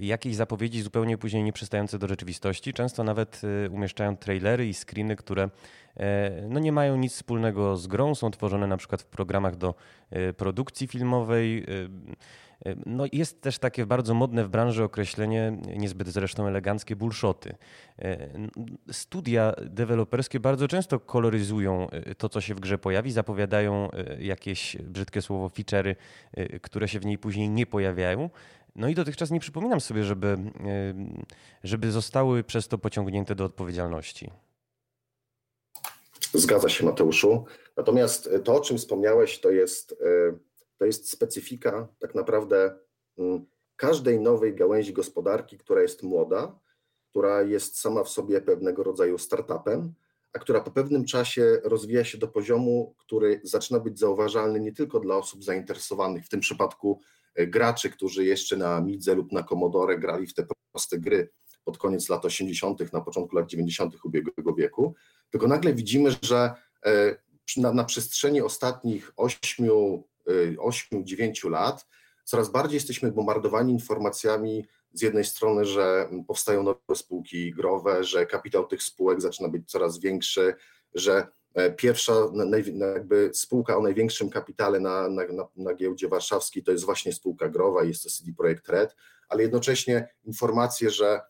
[0.00, 2.72] jakieś zapowiedzi zupełnie później nieprzystające do rzeczywistości.
[2.72, 5.50] Często nawet umieszczają trailery i screeny, które
[6.48, 9.74] no nie mają nic wspólnego z grą, są tworzone na przykład w programach do
[10.36, 11.66] produkcji filmowej
[12.86, 17.54] no jest też takie bardzo modne w branży określenie, niezbyt zresztą eleganckie, bullshoty.
[17.98, 18.28] E,
[18.92, 24.76] studia deweloperskie bardzo często koloryzują e, to, co się w grze pojawi, zapowiadają e, jakieś,
[24.76, 25.94] brzydkie słowo, feature'y,
[26.62, 28.30] które się w niej później nie pojawiają.
[28.76, 30.38] No i dotychczas nie przypominam sobie, żeby,
[31.64, 34.30] żeby zostały przez to pociągnięte do odpowiedzialności.
[36.34, 37.44] Zgadza się, Mateuszu.
[37.76, 40.02] Natomiast to, o czym wspomniałeś, to jest,
[40.78, 42.78] to jest specyfika tak naprawdę
[43.18, 43.46] mm,
[43.76, 46.58] każdej nowej gałęzi gospodarki, która jest młoda,
[47.10, 49.94] która jest sama w sobie pewnego rodzaju startupem,
[50.32, 55.00] a która po pewnym czasie rozwija się do poziomu, który zaczyna być zauważalny nie tylko
[55.00, 57.00] dla osób zainteresowanych, w tym przypadku
[57.34, 61.30] e, graczy, którzy jeszcze na Midze lub na Commodore grali w te proste gry
[61.64, 64.04] pod koniec lat 80., na początku lat 90.
[64.04, 64.94] ubiegłego wieku,
[65.30, 66.54] tylko nagle widzimy, że
[66.86, 67.16] e,
[67.56, 69.12] na, na przestrzeni ostatnich
[70.56, 71.86] 8-9 e, lat
[72.26, 78.66] coraz bardziej jesteśmy bombardowani informacjami z jednej strony, że powstają nowe spółki growe, że kapitał
[78.66, 80.54] tych spółek zaczyna być coraz większy,
[80.94, 82.14] że e, pierwsza
[82.94, 85.22] jakby spółka o największym kapitale na, na,
[85.56, 88.96] na giełdzie warszawskiej to jest właśnie spółka growa, jest to CD Projekt Red,
[89.28, 91.20] ale jednocześnie informacje, że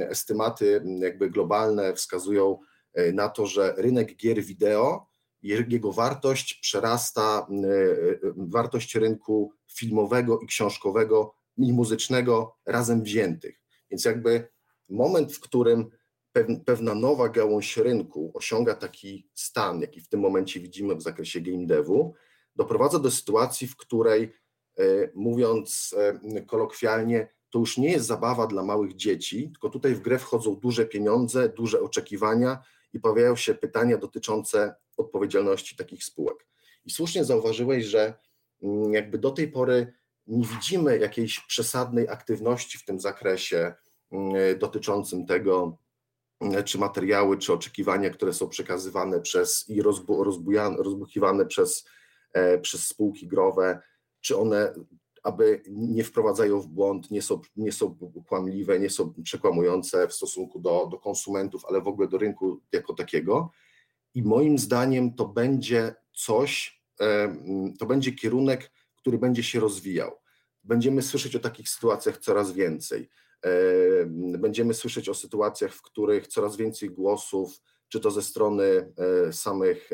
[0.00, 2.58] estymaty jakby globalne wskazują
[2.94, 5.06] e, na to, że rynek gier wideo,
[5.48, 7.68] jego wartość przerasta mm, e,
[8.36, 13.60] wartość rynku filmowego i książkowego i muzycznego razem wziętych.
[13.90, 14.48] Więc jakby
[14.88, 15.90] moment, w którym
[16.64, 21.66] pewna nowa gałąź rynku osiąga taki stan, jaki w tym momencie widzimy w zakresie game
[21.66, 22.14] devu,
[22.56, 24.32] doprowadza do sytuacji, w której
[24.78, 24.82] e,
[25.14, 30.18] mówiąc e, kolokwialnie, to już nie jest zabawa dla małych dzieci, tylko tutaj w grę
[30.18, 32.62] wchodzą duże pieniądze, duże oczekiwania
[32.96, 36.46] i pojawiają się pytania dotyczące odpowiedzialności takich spółek.
[36.84, 38.14] I słusznie zauważyłeś, że
[38.62, 39.92] mm, jakby do tej pory
[40.26, 43.74] nie widzimy jakiejś przesadnej aktywności w tym zakresie
[44.12, 45.78] mm, dotyczącym tego,
[46.40, 50.24] mm, czy materiały, czy oczekiwania, które są przekazywane przez i rozbu,
[50.78, 51.88] rozbuchiwane przez,
[52.32, 53.80] e, przez spółki growe,
[54.20, 54.74] czy one
[55.26, 57.98] aby nie wprowadzają w błąd, nie są, nie są
[58.28, 62.94] kłamliwe, nie są przekłamujące w stosunku do, do konsumentów, ale w ogóle do rynku jako
[62.94, 63.50] takiego.
[64.14, 67.36] I moim zdaniem to będzie coś, e,
[67.78, 70.12] to będzie kierunek, który będzie się rozwijał.
[70.64, 73.08] Będziemy słyszeć o takich sytuacjach coraz więcej.
[73.44, 73.50] E,
[74.38, 78.64] będziemy słyszeć o sytuacjach, w których coraz więcej głosów, czy to ze strony
[79.26, 79.90] e, samych,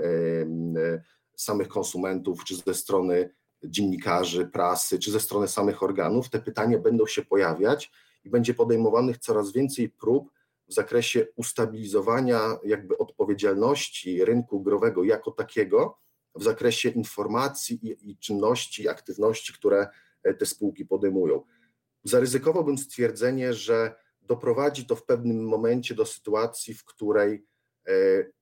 [1.36, 3.34] samych konsumentów, czy ze strony
[3.64, 7.92] dziennikarzy, prasy, czy ze strony samych organów, te pytania będą się pojawiać
[8.24, 10.30] i będzie podejmowanych coraz więcej prób
[10.68, 15.98] w zakresie ustabilizowania jakby odpowiedzialności rynku growego jako takiego,
[16.34, 19.88] w zakresie informacji i, i czynności, aktywności, które
[20.22, 21.42] e, te spółki podejmują.
[22.04, 27.46] Zaryzykowałbym stwierdzenie, że doprowadzi to w pewnym momencie do sytuacji, w której
[27.86, 27.92] e,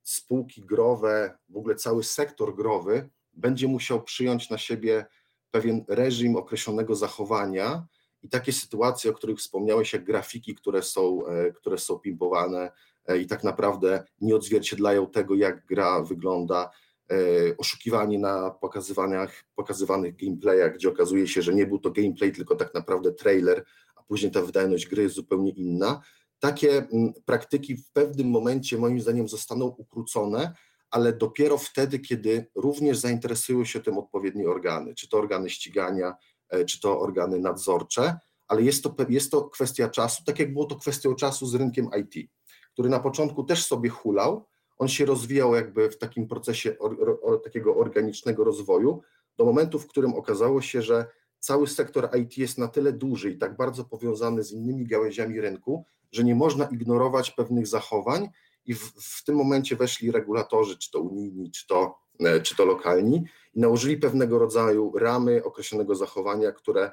[0.02, 3.08] spółki growe, w ogóle cały sektor growy
[3.40, 5.06] będzie musiał przyjąć na siebie
[5.50, 7.86] pewien reżim określonego zachowania
[8.22, 12.72] i takie sytuacje, o których wspomniałeś, jak grafiki, które są, e, które są pimpowane
[13.20, 16.70] i tak naprawdę nie odzwierciedlają tego, jak gra wygląda,
[17.10, 22.56] E, oszukiwanie na pokazywanych, pokazywanych gameplayach, gdzie okazuje się, że nie był to gameplay, tylko
[22.56, 23.64] tak naprawdę trailer,
[23.96, 26.00] a później ta wydajność gry jest zupełnie inna.
[26.38, 30.54] Takie mm, praktyki w pewnym momencie moim zdaniem zostaną ukrócone,
[30.90, 36.14] ale dopiero wtedy, kiedy również zainteresują się tym odpowiednie organy, czy to organy ścigania,
[36.48, 38.18] e, czy to organy nadzorcze,
[38.48, 41.90] ale jest to, jest to kwestia czasu, tak jak było to kwestią czasu z rynkiem
[42.00, 42.30] IT,
[42.72, 44.46] który na początku też sobie hulał,
[44.78, 49.02] on się rozwijał jakby w takim procesie or, or, takiego organicznego rozwoju,
[49.36, 51.06] do momentu, w którym okazało się, że
[51.38, 55.84] cały sektor IT jest na tyle duży i tak bardzo powiązany z innymi gałęziami rynku,
[56.12, 58.28] że nie można ignorować pewnych zachowań
[58.66, 62.64] i w, w tym momencie weszli regulatorzy, czy to unijni, czy to, e, czy to
[62.64, 66.90] lokalni i nałożyli pewnego rodzaju ramy określonego zachowania, które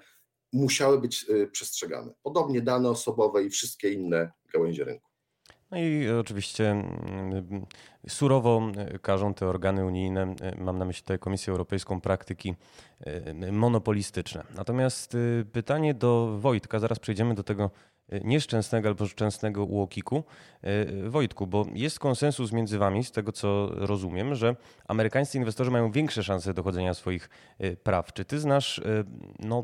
[0.53, 2.13] musiały być e, przestrzegane.
[2.23, 5.07] Podobnie dane osobowe i wszystkie inne gałęzie rynku.
[5.71, 7.65] No i oczywiście mm,
[8.07, 12.55] surowo e, każą te organy unijne, mam na myśli tutaj Komisję Europejską, praktyki
[13.51, 14.43] monopolistyczne.
[14.55, 15.17] Natomiast
[15.51, 17.71] pytanie do Wojtka, zaraz przejdziemy do tego
[18.23, 20.23] nieszczęsnego albo szczęsnego UOKiK-u.
[21.07, 24.55] Wojtku, bo jest konsensus między wami, z tego co rozumiem, że
[24.87, 27.29] amerykańscy inwestorzy mają większe szanse dochodzenia swoich
[27.83, 28.13] praw.
[28.13, 28.81] Czy ty znasz,
[29.39, 29.63] no,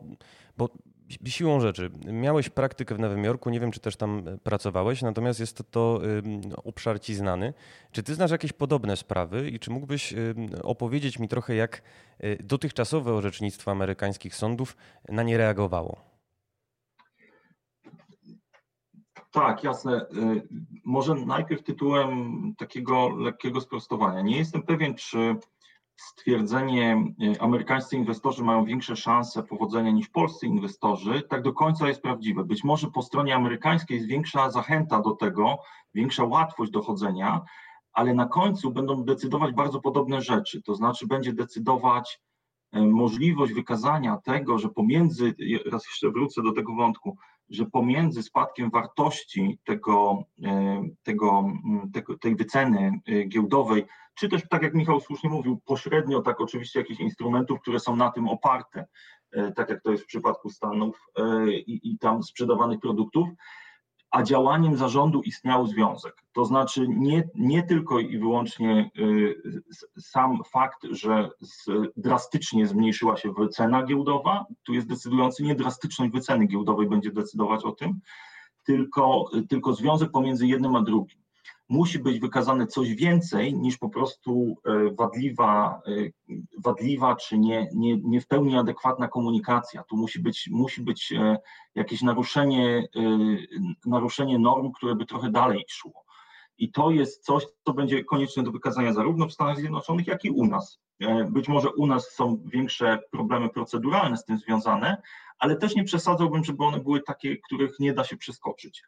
[0.57, 0.69] bo
[1.27, 5.57] Siłą rzeczy, miałeś praktykę w Nowym Jorku, nie wiem czy też tam pracowałeś, natomiast jest
[5.57, 6.01] to, to
[6.63, 7.53] obszar ci znany.
[7.91, 10.13] Czy ty znasz jakieś podobne sprawy i czy mógłbyś
[10.63, 11.81] opowiedzieć mi trochę, jak
[12.39, 14.77] dotychczasowe orzecznictwo amerykańskich sądów
[15.09, 16.12] na nie reagowało?
[19.33, 20.01] Tak, jasne.
[20.01, 20.47] Y,
[20.85, 24.21] może najpierw tytułem takiego lekkiego sprostowania.
[24.21, 25.35] Nie jestem pewien, czy
[25.95, 32.01] stwierdzenie, y, amerykańscy inwestorzy mają większe szanse powodzenia niż polscy inwestorzy, tak do końca jest
[32.01, 32.43] prawdziwe.
[32.43, 35.57] Być może po stronie amerykańskiej jest większa zachęta do tego,
[35.93, 37.41] większa łatwość dochodzenia,
[37.93, 42.19] ale na końcu będą decydować bardzo podobne rzeczy, to znaczy będzie decydować
[42.73, 45.35] możliwość wykazania tego, że pomiędzy,
[45.71, 47.17] raz jeszcze wrócę do tego wątku,
[47.53, 50.23] że pomiędzy spadkiem wartości tego,
[51.03, 51.45] tego,
[51.93, 52.91] tego, tej wyceny
[53.27, 53.85] giełdowej,
[54.15, 58.11] czy też tak jak Michał słusznie mówił, pośrednio tak oczywiście jakichś instrumentów, które są na
[58.11, 58.85] tym oparte,
[59.55, 61.01] tak jak to jest w przypadku Stanów
[61.49, 63.29] i, i tam sprzedawanych produktów,
[64.13, 66.23] a działaniem zarządu istniał związek.
[66.33, 69.63] To znaczy nie, nie tylko i wyłącznie y,
[69.99, 71.29] sam fakt, że
[71.97, 77.71] drastycznie zmniejszyła się wycena giełdowa, tu jest decydujący, nie drastyczność wyceny giełdowej będzie decydować o
[77.71, 77.99] tym,
[78.63, 81.22] tylko, tylko związek pomiędzy jednym a drugim
[81.69, 87.97] musi być wykazane coś więcej niż po prostu e, wadliwa, e, wadliwa czy nie, nie,
[87.97, 89.83] nie w pełni adekwatna komunikacja.
[89.83, 91.37] Tu musi być, musi być e,
[91.75, 92.87] jakieś naruszenie,
[93.85, 96.03] naruszenie norm, które by trochę dalej szło.
[96.57, 100.29] I to jest coś, co będzie konieczne do wykazania zarówno w Stanach Zjednoczonych, jak i
[100.29, 100.79] u nas.
[101.29, 105.01] Być może u nas są większe problemy proceduralne z tym związane,
[105.39, 108.83] ale też nie przesadzałbym, żeby one były takie, których nie da się przeskoczyć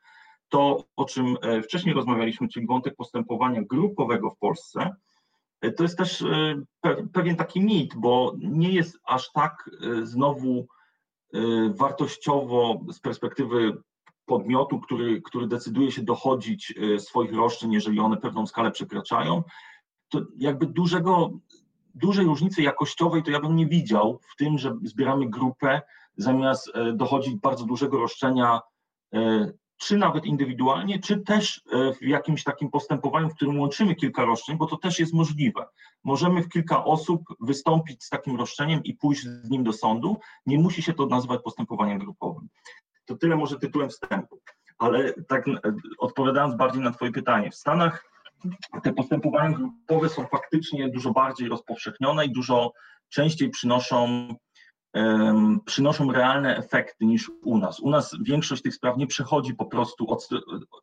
[0.49, 4.95] to, o czym e, wcześniej rozmawialiśmy, czyli wątek postępowania grupowego w Polsce,
[5.61, 6.55] e, to jest też e,
[7.13, 9.69] pewien taki mit, bo nie jest aż tak
[10.03, 10.67] znowu
[11.69, 13.77] wartościowo z perspektywy
[14.25, 19.43] podmiotu, który, który decyduje się dochodzić swoich roszczeń, jeżeli one pewną skalę przekraczają,
[20.09, 21.31] to jakby dużego,
[21.95, 25.81] dużej różnicy jakościowej to ja bym nie widział w tym, że zbieramy grupę
[26.17, 28.59] zamiast dochodzić bardzo dużego roszczenia
[29.77, 34.57] czy nawet indywidualnie, czy też e, w jakimś takim postępowaniu, w którym łączymy kilka roszczeń,
[34.57, 35.65] bo to też jest możliwe.
[36.03, 40.17] Możemy w kilka osób wystąpić z takim roszczeniem i pójść z nim do sądu.
[40.45, 42.47] Nie musi się to nazywać postępowaniem grupowym.
[43.05, 44.41] To tyle może tytułem wstępu.
[44.77, 45.59] Ale tak e,
[45.97, 48.15] odpowiadając bardziej na Twoje pytanie, w Stanach
[48.83, 52.73] te postępowania grupowe są faktycznie dużo bardziej rozpowszechnione i dużo
[53.09, 54.27] częściej przynoszą
[55.65, 57.79] przynoszą realne efekty niż u nas.
[57.79, 60.29] U nas większość tych spraw nie przechodzi po prostu, od,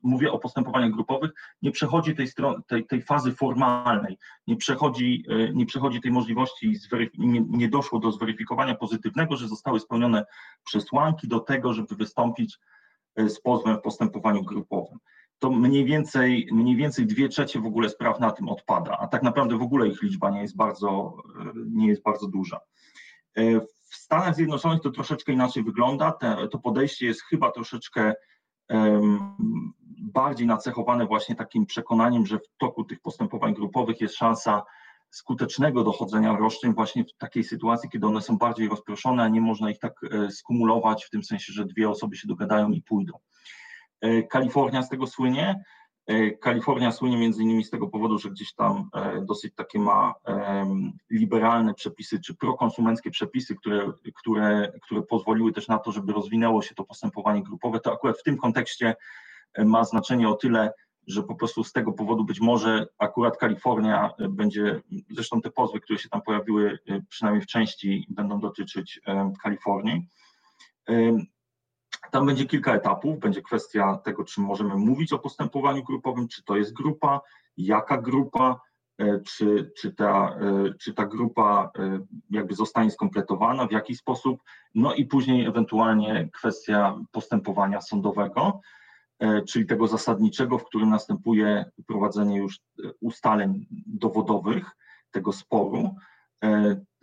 [0.03, 1.31] mówię o postępowaniach grupowych,
[1.63, 2.29] nie przechodzi tej,
[2.67, 6.77] tej, tej fazy formalnej, nie przechodzi, e, nie przechodzi tej możliwości,
[7.19, 10.25] nie, nie doszło do zweryfikowania pozytywnego, że zostały spełnione
[10.65, 12.59] przesłanki do tego, żeby wystąpić
[13.17, 14.99] e, z pozwem w postępowaniu grupowym.
[15.39, 19.23] To mniej więcej, mniej więcej dwie trzecie w ogóle spraw na tym odpada, a tak
[19.23, 22.61] naprawdę w ogóle ich liczba nie jest bardzo, e, nie jest bardzo duża.
[23.93, 26.13] W Stanach Zjednoczonych to troszeczkę inaczej wygląda.
[26.13, 28.15] Te, to podejście jest chyba troszeczkę
[28.69, 29.35] um,
[29.99, 34.63] bardziej nacechowane właśnie takim przekonaniem, że w toku tych postępowań grupowych jest szansa
[35.11, 39.71] skutecznego dochodzenia roszczeń właśnie w takiej sytuacji, kiedy one są bardziej rozproszone, a nie można
[39.71, 43.13] ich tak e, skumulować w tym sensie, że dwie osoby się dogadają i pójdą.
[44.01, 45.63] E, Kalifornia z tego słynie.
[46.07, 50.15] E, Kalifornia słynie między innymi z tego powodu, że gdzieś tam e, dosyć takie ma
[51.11, 56.75] liberalne przepisy czy prokonsumenckie przepisy, które, które, które pozwoliły też na to, żeby rozwinęło się
[56.75, 57.81] to postępowanie grupowe.
[57.81, 58.95] To akurat w tym kontekście
[59.55, 60.73] e, ma znaczenie o tyle,
[61.07, 64.81] że po prostu z tego powodu być może akurat Kalifornia będzie,
[65.11, 66.79] zresztą te pozwy, które się tam pojawiły,
[67.09, 69.01] przynajmniej w części będą dotyczyć
[69.43, 70.09] Kalifornii.
[72.11, 73.19] Tam będzie kilka etapów.
[73.19, 77.21] Będzie kwestia tego, czy możemy mówić o postępowaniu grupowym, czy to jest grupa,
[77.57, 78.61] jaka grupa,
[78.99, 82.01] e, czy, czy, ta, e, czy ta grupa e,
[82.31, 84.43] jakby zostanie skompletowana, w jaki sposób,
[84.75, 88.61] no i później ewentualnie kwestia postępowania sądowego,
[89.49, 92.61] czyli tego zasadniczego, w którym następuje prowadzenie już
[93.01, 94.71] ustaleń dowodowych
[95.11, 95.95] tego sporu.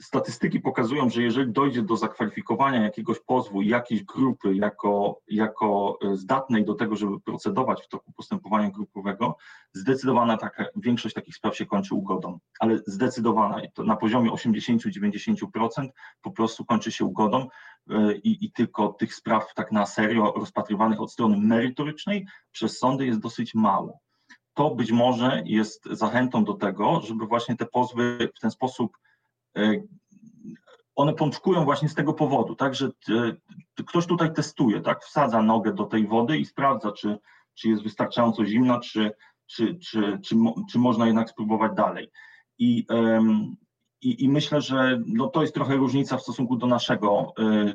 [0.02, 6.66] Statystyki pokazują, że jeżeli dojdzie do zakwalifikowania jakiegoś pozwu jakiejś grupy jako, jako e, zdatnej
[6.66, 9.38] do tego, żeby procedować w toku postępowania grupowego,
[9.74, 15.90] zdecydowana taka, większość takich spraw się kończy ugodą, ale zdecydowana, to na poziomie 80-90%
[16.22, 17.48] po prostu kończy się ugodą
[17.90, 23.06] e, i, i tylko tych spraw tak na serio rozpatrywanych od strony merytorycznej przez sądy
[23.06, 24.00] jest dosyć mało.
[24.54, 29.09] To być może jest zachętą do tego, żeby właśnie te pozwy w ten sposób E,
[31.00, 35.74] one pączkują właśnie z tego powodu, tak, że e, ktoś tutaj testuje, tak, wsadza nogę
[35.74, 37.18] do tej wody i sprawdza, czy,
[37.54, 39.12] czy jest wystarczająco zimna, czy,
[39.48, 40.36] czy, czy, czy,
[40.72, 42.12] czy można jednak spróbować dalej.
[42.58, 42.86] I,
[44.02, 47.74] i, i myślę, że no to jest trochę różnica w stosunku do naszego e,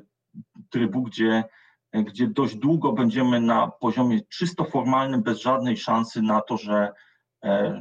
[0.71, 1.45] trybu, gdzie,
[1.93, 6.93] gdzie dość długo będziemy na poziomie czysto formalnym, bez żadnej szansy na to, że,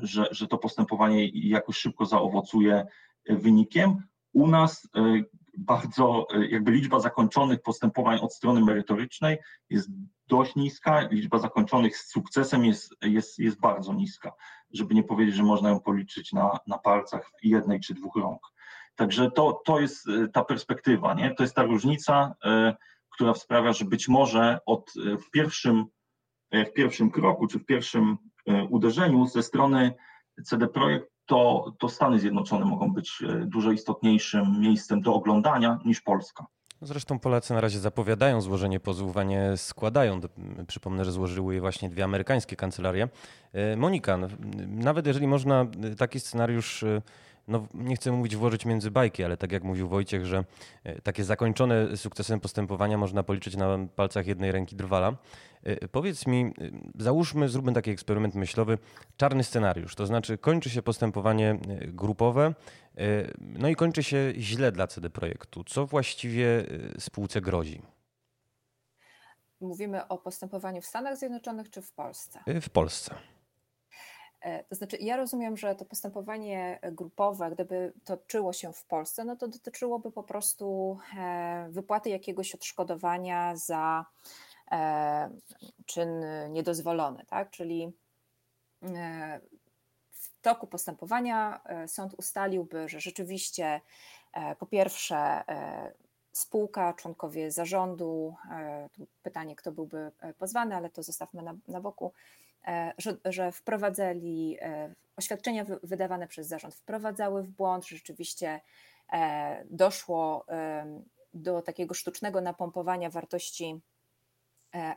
[0.02, 2.86] że, że to postępowanie jakoś szybko zaowocuje
[3.30, 4.04] wynikiem.
[4.34, 5.24] U nas e,
[5.58, 9.38] bardzo, e, jakby liczba zakończonych postępowań od strony merytorycznej
[9.70, 9.90] jest
[10.28, 14.32] dość niska, liczba zakończonych z sukcesem jest, jest, jest bardzo niska,
[14.72, 18.40] żeby nie powiedzieć, że można ją policzyć na, na palcach jednej czy dwóch rąk.
[18.96, 21.36] Także to, to jest ta perspektywa, nie?
[21.36, 22.36] to jest ta różnica,
[23.10, 25.86] która sprawia, że być może od, w, pierwszym,
[26.52, 28.18] w pierwszym kroku czy w pierwszym
[28.70, 29.94] uderzeniu ze strony
[30.46, 36.02] CD Projekt to, to Stany Zjednoczone mogą być e, dużo istotniejszym miejscem do oglądania niż
[36.02, 36.46] Polska.
[36.82, 40.20] Zresztą Polacy na razie zapowiadają złożenie pozwów, a nie składają.
[40.68, 43.10] Przypomnę, że złożyły je właśnie dwie amerykańskie kancelarie.
[43.54, 44.20] E, Monika,
[44.68, 46.86] nawet jeżeli można e, taki scenariusz
[47.48, 50.44] no nie chcę mówić włożyć między bajki, ale tak jak mówił Wojciech, że
[50.84, 55.16] e, takie zakończone sukcesem postępowania można policzyć na palcach jednej ręki drwala.
[55.64, 56.52] E, powiedz mi, e,
[57.00, 58.78] załóżmy, zróbmy taki eksperyment myślowy,
[59.18, 62.54] czarny scenariusz, to znaczy kończy się postępowanie grupowe,
[63.40, 65.64] no i kończy się źle dla CD Projektu.
[65.64, 66.66] Co właściwie
[67.00, 67.82] spółce grozi?
[69.60, 72.40] Mówimy o postępowaniu w Stanach Zjednoczonych czy w Polsce?
[72.62, 73.16] W Polsce.
[74.44, 79.36] E, to znaczy, ja rozumiem, że to postępowanie grupowe, gdyby toczyło się w Polsce, no
[79.36, 84.06] to dotyczyłoby po prostu e, wypłaty jakiegoś odszkodowania za
[84.72, 85.30] e,
[85.86, 86.10] czyn
[86.50, 87.50] niedozwolony, tak?
[87.50, 87.94] Czyli
[90.12, 93.82] w toku postępowania sąd ustaliłby, że rzeczywiście
[94.60, 95.44] po pierwsze
[96.32, 98.36] spółka, członkowie zarządu,
[99.22, 102.14] pytanie, kto byłby pozwany, ale to zostawmy na, na boku,
[102.98, 108.62] że, że wprowadzali e, oświadczenia wydawane przez zarząd, wprowadzały w błąd, że rzeczywiście
[109.14, 110.46] e, doszło
[111.34, 113.82] do takiego sztucznego napompowania wartości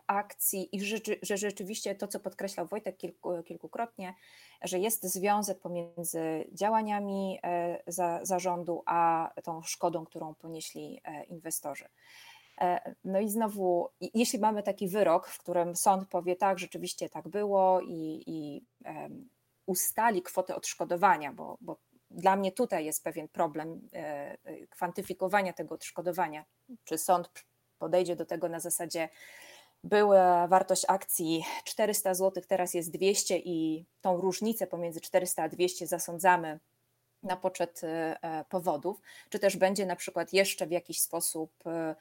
[0.07, 4.15] akcji i że, że rzeczywiście to, co podkreślał Wojtek kilku, kilkukrotnie,
[4.63, 7.41] że jest związek pomiędzy działaniami
[7.87, 11.89] za, zarządu a tą szkodą, którą ponieśli inwestorzy.
[12.61, 17.29] E, no i znowu, jeśli mamy taki wyrok, w którym sąd powie tak, rzeczywiście tak
[17.29, 18.65] było i, i
[19.67, 21.77] ustali kwotę odszkodowania, bo, bo
[22.11, 23.99] dla mnie tutaj jest pewien problem e,
[24.45, 26.45] e, kwantyfikowania tego odszkodowania.
[26.85, 27.31] Czy sąd
[27.79, 29.09] podejdzie do tego na zasadzie,
[29.85, 35.87] była wartość akcji 400 zł, teraz jest 200 i tą różnicę pomiędzy 400 a 200
[35.87, 36.61] zasądzamy
[37.27, 41.95] na poczet e, e, powodów, czy też będzie na przykład jeszcze w jakiś sposób e,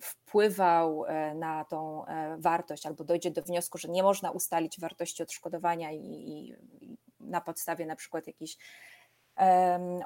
[0.00, 2.04] wpływał na tą
[2.38, 6.56] wartość, albo dojdzie do wniosku, że nie można ustalić wartości odszkodowania i, i
[7.20, 8.56] na podstawie na przykład jakiejś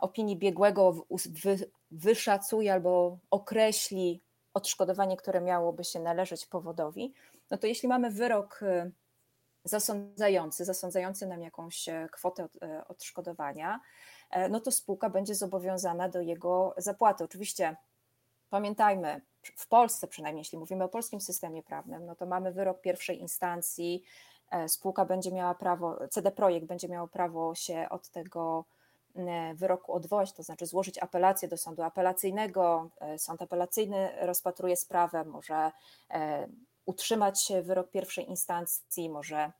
[0.00, 1.06] opinii biegłego
[1.44, 4.22] wy, wyszacuje albo określi
[4.54, 7.14] odszkodowanie, które miałoby się należeć powodowi,
[7.50, 8.60] no to jeśli mamy wyrok
[9.66, 13.80] zasądzający, zasądzający nam jakąś e, kwotę e, odszkodowania,
[14.30, 17.24] e, no to spółka będzie zobowiązana do jego zapłaty.
[17.24, 17.76] Oczywiście
[18.50, 19.20] pamiętajmy,
[19.56, 24.02] w Polsce przynajmniej, jeśli mówimy o polskim systemie prawnym, no to mamy wyrok pierwszej instancji,
[24.66, 28.64] spółka będzie miała prawo, CD Projekt będzie miało prawo się od tego
[29.54, 32.90] wyroku odwołać, to znaczy złożyć apelację do sądu apelacyjnego.
[33.18, 35.72] Sąd apelacyjny rozpatruje sprawę, może
[36.86, 39.52] utrzymać wyrok pierwszej instancji, może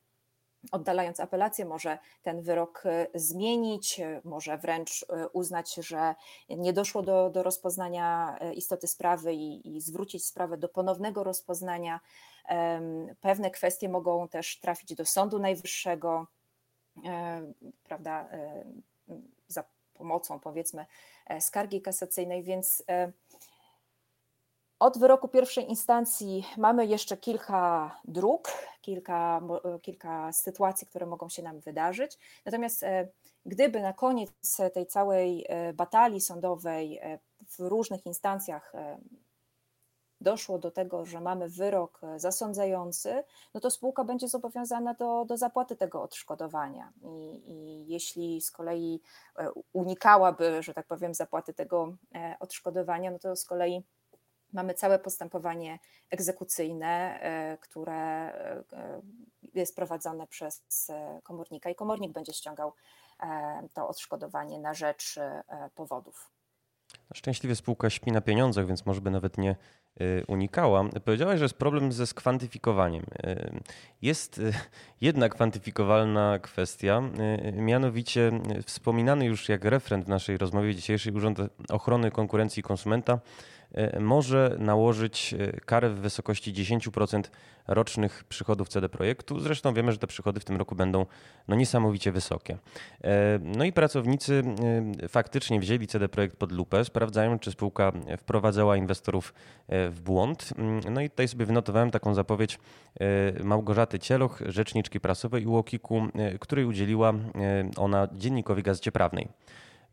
[0.72, 6.14] oddalając apelację, może ten wyrok e, zmienić, e, może wręcz e, uznać, że
[6.48, 12.00] nie doszło do, do rozpoznania istoty sprawy i, i zwrócić sprawę do ponownego rozpoznania.
[13.20, 16.26] Pewne kwestie mogą też trafić do Sądu Najwyższego,
[17.84, 18.28] prawda,
[19.48, 19.64] za
[19.94, 20.86] pomocą powiedzmy
[21.40, 22.82] skargi kasacyjnej, więc
[24.78, 29.40] od wyroku pierwszej instancji mamy jeszcze kilka dróg, kilka,
[29.82, 32.18] kilka sytuacji, które mogą się nam wydarzyć.
[32.44, 33.08] Natomiast e,
[33.46, 34.30] gdyby na koniec
[34.74, 37.18] tej całej e, batalii sądowej e,
[37.48, 38.72] w różnych instancjach
[40.20, 43.24] doszło do tego, że mamy wyrok zasądzający,
[43.54, 46.92] no to spółka będzie zobowiązana do, do zapłaty tego odszkodowania.
[47.02, 49.00] I, I, jeśli z kolei
[49.72, 51.96] unikałaby, że tak powiem, zapłaty tego
[52.40, 53.84] odszkodowania, no to z kolei
[54.57, 55.78] mamy całe postępowanie
[56.11, 58.62] egzekucyjne, e, które e,
[59.54, 62.72] jest prowadzone przez e, komornika i komornik będzie ściągał
[63.72, 65.18] to odszkodowanie na rzecz
[65.74, 66.30] powodów.
[67.14, 69.57] Szczęśliwie spółka śpi na pieniądzach, więc może by nawet nie
[70.28, 70.84] unikała.
[71.04, 73.07] Powiedziałaś, że jest problem ze skwantyfikowaniem.
[74.02, 74.40] Jest
[75.00, 77.02] jedna kwantyfikowalna kwestia,
[77.52, 81.38] mianowicie wspominany już jak referent w naszej rozmowie dzisiejszej Urząd
[81.70, 83.18] Ochrony Konkurencji i Konsumenta
[83.65, 83.65] E,
[84.00, 87.22] może nałożyć e, karę w wysokości 10%
[87.66, 89.40] rocznych przychodów CD Projektu.
[89.40, 91.06] Zresztą wiemy, że te przychody w tym roku będą
[91.48, 92.58] no, niesamowicie wysokie.
[93.04, 94.42] E, no i pracownicy
[95.08, 99.34] faktycznie wzięli CD Projekt pod lupę, sprawdzają, czy spółka wprowadzała inwestorów
[99.68, 100.48] w błąd.
[100.58, 102.58] Mm, no i tutaj sobie wynotowałem taką zapowiedź
[103.44, 106.02] Małgorzaty Cieloch, rzeczniczki prasowej UOKiK-u,
[106.40, 107.12] której udzieliła
[107.76, 109.28] ona dziennikowi Gazecie Prawnej.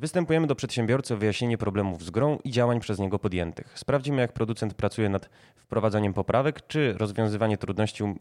[0.03, 3.79] Występujemy do przedsiębiorcy o wyjaśnienie problemów z grą i działań przez niego podjętych.
[3.79, 8.17] Sprawdzimy, jak producent pracuje nad wprowadzaniem poprawek, czy rozwiązywanie trudności um,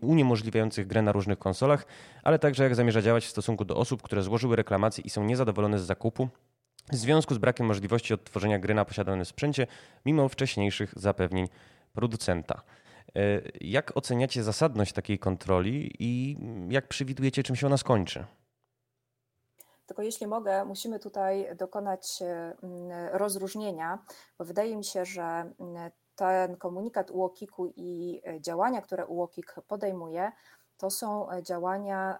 [0.00, 1.86] uniemożliwiających grę na różnych konsolach,
[2.22, 5.78] ale także jak zamierza działać w stosunku do osób, które złożyły reklamacje i są niezadowolone
[5.78, 6.28] z zakupu
[6.92, 9.66] w związku z brakiem możliwości odtworzenia gry na posiadanym sprzęcie,
[10.06, 11.48] mimo wcześniejszych zapewnień
[11.92, 12.62] producenta.
[13.16, 13.20] E,
[13.60, 16.36] jak oceniacie zasadność takiej kontroli i
[16.70, 18.24] jak przewidujecie, czym się ona skończy?
[19.88, 22.56] Tylko jeśli mogę, musimy tutaj dokonać mm,
[23.12, 23.98] rozróżnienia,
[24.38, 30.32] bo wydaje mi się, że mm, ten komunikat UOKiK-u i e, działania, które UOKiK podejmuje,
[30.78, 32.18] to są e, działania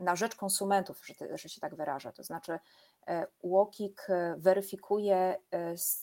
[0.00, 2.12] na rzecz konsumentów, że, się tak wyrażę.
[2.12, 2.58] To znaczy
[3.06, 4.06] e, UOKiK
[4.36, 5.36] weryfikuje,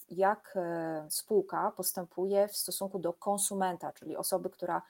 [0.09, 0.57] jak
[1.09, 4.81] spółka postępuje w stosunku do konsumenta, czyli osoby, która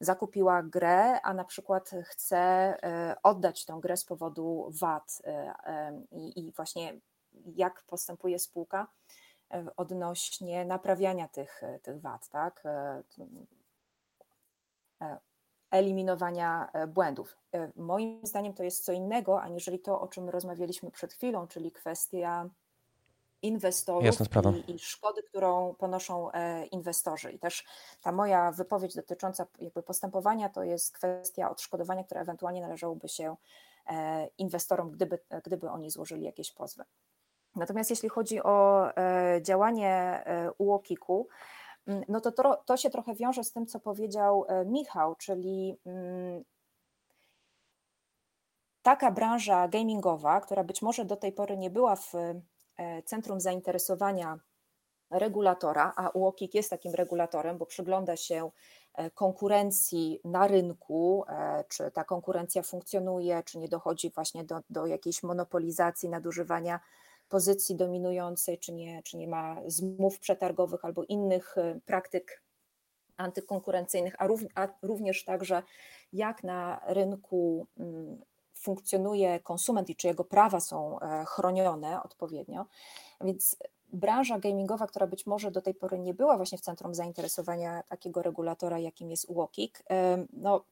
[0.00, 6.52] zakupiła grę, a na przykład chce e, oddać tę grę z powodu VAT e, i,
[6.56, 7.00] właśnie
[7.56, 8.86] jak postępuje spółka
[9.50, 12.62] e, odnośnie naprawiania tych, tych wad, tak?
[15.70, 17.36] eliminowania błędów.
[17.76, 22.48] Moim zdaniem to jest co innego, aniżeli to, o czym rozmawialiśmy przed chwilą, czyli kwestia
[23.42, 24.04] inwestorów
[24.68, 27.32] i, i, szkody, którą ponoszą e, inwestorzy.
[27.32, 27.64] I też
[28.00, 33.36] ta moja wypowiedź dotycząca jakby postępowania to jest kwestia odszkodowania, które ewentualnie należałoby się
[33.86, 36.84] e, inwestorom, gdyby, gdyby oni złożyli jakieś pozwy.
[37.56, 40.24] Natomiast jeśli chodzi o e, działanie
[40.58, 41.28] UOKiK-u,
[41.86, 46.44] mm, no to, to, to się trochę wiąże z tym, co powiedział Michał, czyli mm,
[48.82, 52.12] taka branża gamingowa, która być może do tej pory nie była w
[53.04, 54.38] centrum zainteresowania
[55.10, 58.50] regulatora, a UOKiK jest takim regulatorem, bo przygląda się
[58.94, 64.86] e, konkurencji na rynku, e, czy ta konkurencja funkcjonuje, czy nie dochodzi właśnie do, do
[64.86, 66.80] jakiejś monopolizacji, nadużywania
[67.28, 71.56] pozycji dominującej, czy nie, czy nie ma zmów przetargowych albo innych
[71.86, 72.42] praktyk
[73.16, 74.14] antykonkurencyjnych,
[74.54, 75.62] a również także
[76.12, 78.18] jak na rynku mm,
[78.58, 82.66] funkcjonuje konsument i czy jego prawa są e, chronione odpowiednio.
[83.20, 83.56] Więc
[83.92, 88.22] branża gamingowa, która być może do tej pory nie była właśnie w centrum zainteresowania takiego
[88.22, 90.64] regulatora, jakim jest UOKiK, e, no,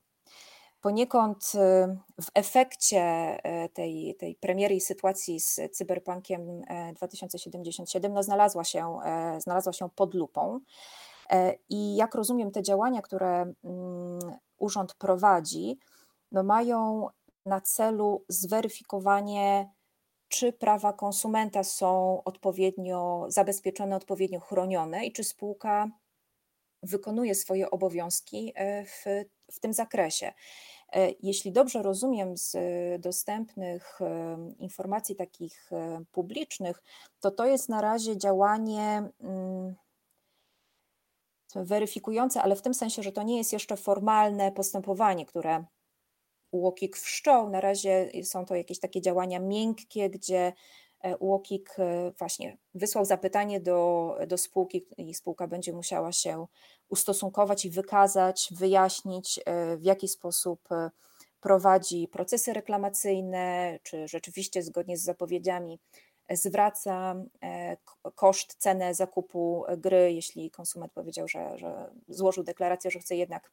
[0.81, 3.37] poniekąd e, w efekcie
[3.73, 6.63] tej, tej premiery i sytuacji z Cyberpunkiem
[6.95, 8.99] 2077 no, znalazła, się,
[9.39, 10.61] znalazła się pod lupą.
[11.69, 14.19] I jak rozumiem, te działania, które mm,
[14.59, 15.79] urząd prowadzi,
[16.33, 17.09] no mają
[17.47, 19.71] na celu zweryfikowanie,
[20.29, 25.91] czy prawa konsumenta są odpowiednio zabezpieczone, odpowiednio chronione i czy spółka
[26.83, 29.05] wykonuje swoje obowiązki e, w,
[29.53, 30.33] w tym zakresie.
[30.93, 32.57] E, jeśli dobrze rozumiem z
[33.01, 35.71] dostępnych e, informacji takich
[36.13, 36.83] publicznych,
[37.21, 39.75] to to jest na razie działanie mm,
[41.55, 45.65] weryfikujące, ale w tym sensie, że to nie jest jeszcze formalne postępowanie, które
[46.51, 47.51] UOKiK wszczął.
[47.51, 50.53] Na razie są to jakieś takie działania miękkie, gdzie
[51.01, 56.47] e, UOKiK e, właśnie wysłał zapytanie do, do spółki i spółka będzie musiała się
[56.89, 60.69] ustosunkować i wykazać, wyjaśnić, e, w jaki sposób
[61.41, 65.79] prowadzi procesy reklamacyjne, czy rzeczywiście zgodnie z zapowiedziami
[66.31, 67.15] zwraca
[68.15, 73.51] koszt, cenę zakupu gry, jeśli konsument powiedział, że, że złożył deklarację, że chce jednak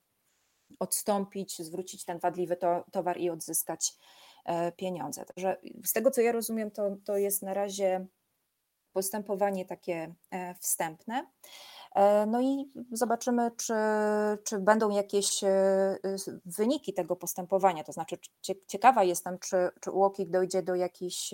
[0.84, 3.94] odstąpić, zwrócić ten wadliwy to, towar i odzyskać
[4.46, 5.26] e, pieniądze.
[5.26, 8.06] Także z tego co ja rozumiem, to, to jest na razie
[8.94, 11.28] postępowanie takie e, wstępne.
[11.96, 13.74] E, no i zobaczymy, czy,
[14.44, 15.42] czy będą jakieś
[16.46, 17.84] wyniki tego postępowania.
[17.84, 18.18] To znaczy,
[18.68, 21.34] ciekawa jestem, czy, czy UOKiK dojdzie do jakichś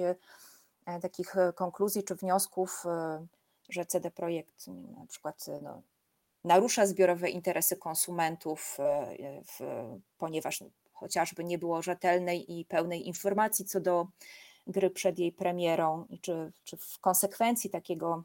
[1.01, 2.83] takich konkluzji czy wniosków,
[3.69, 5.81] że CD Projekt na przykład no,
[6.43, 9.59] narusza zbiorowe interesy konsumentów, e, w,
[10.17, 10.63] ponieważ
[10.93, 14.07] chociażby nie było rzetelnej i pełnej informacji co do
[14.67, 18.23] gry przed jej premierą, i czy, czy w konsekwencji takiego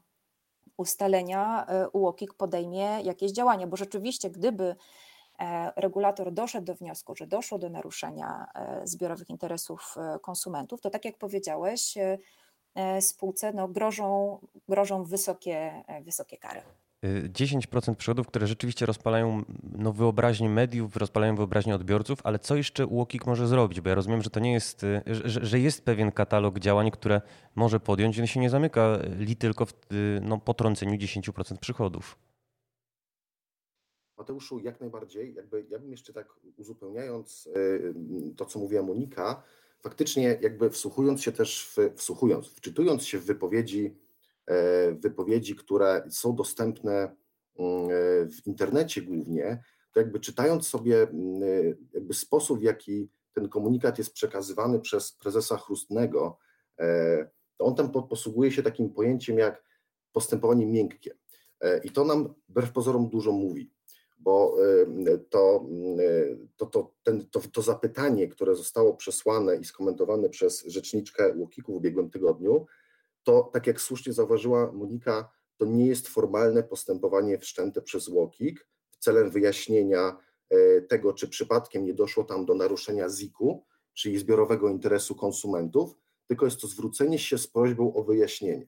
[0.77, 4.75] ustalenia e, UOKiK podejmie jakieś działania, bo rzeczywiście, gdyby
[5.39, 8.47] e, regulator doszedł do wniosku, że doszło do naruszenia
[8.83, 11.97] zbiorowych interesów konsumentów, to tak jak powiedziałeś,
[12.99, 14.39] spółce no, grożą,
[14.69, 16.61] grożą wysokie, wysokie kary.
[17.29, 19.43] 10% przychodów, które rzeczywiście rozpalają
[19.77, 23.81] no, wyobraźnię mediów, rozpalają wyobraźnię odbiorców, ale co jeszcze UOKiK może zrobić?
[23.81, 27.21] Bo ja rozumiem, że to nie jest, y, że, że jest pewien katalog działań, które
[27.55, 32.17] może podjąć, on się nie zamyka li tylko w y, no, potrąceniu 10% przychodów.
[34.17, 35.33] Mateuszu, jak najbardziej.
[35.33, 36.27] Jakby, ja bym jeszcze tak
[36.57, 37.49] uzupełniając
[38.37, 39.43] to, co mówiła Monika,
[39.79, 43.95] faktycznie jakby wsłuchując się też, w, wsłuchując, wczytując się w wypowiedzi,
[44.99, 47.15] wypowiedzi, które są dostępne
[48.27, 51.07] w internecie głównie, to jakby czytając sobie
[51.93, 56.37] jakby sposób, w jaki ten komunikat jest przekazywany przez prezesa Chrustnego,
[56.79, 59.63] e, to on tam posługuje się takim pojęciem jak
[60.11, 61.15] postępowanie miękkie.
[61.61, 63.71] E, I to nam wbrew pozorom dużo mówi,
[64.17, 64.55] bo
[65.07, 65.65] e, to,
[66.57, 71.75] to, to, ten, to, to zapytanie, które zostało przesłane i skomentowane przez rzeczniczkę Łokiku w
[71.75, 72.65] ubiegłym tygodniu,
[73.25, 78.67] to tak jak słusznie zauważyła Monika, to nie jest formalne postępowanie wszczęte przez Łokik
[78.99, 80.17] celem wyjaśnienia
[80.49, 83.63] E, tego, czy przypadkiem nie doszło tam do naruszenia ZIK-u,
[83.93, 85.95] czyli zbiorowego interesu konsumentów,
[86.27, 88.67] tylko jest to zwrócenie się z prośbą o wyjaśnienie.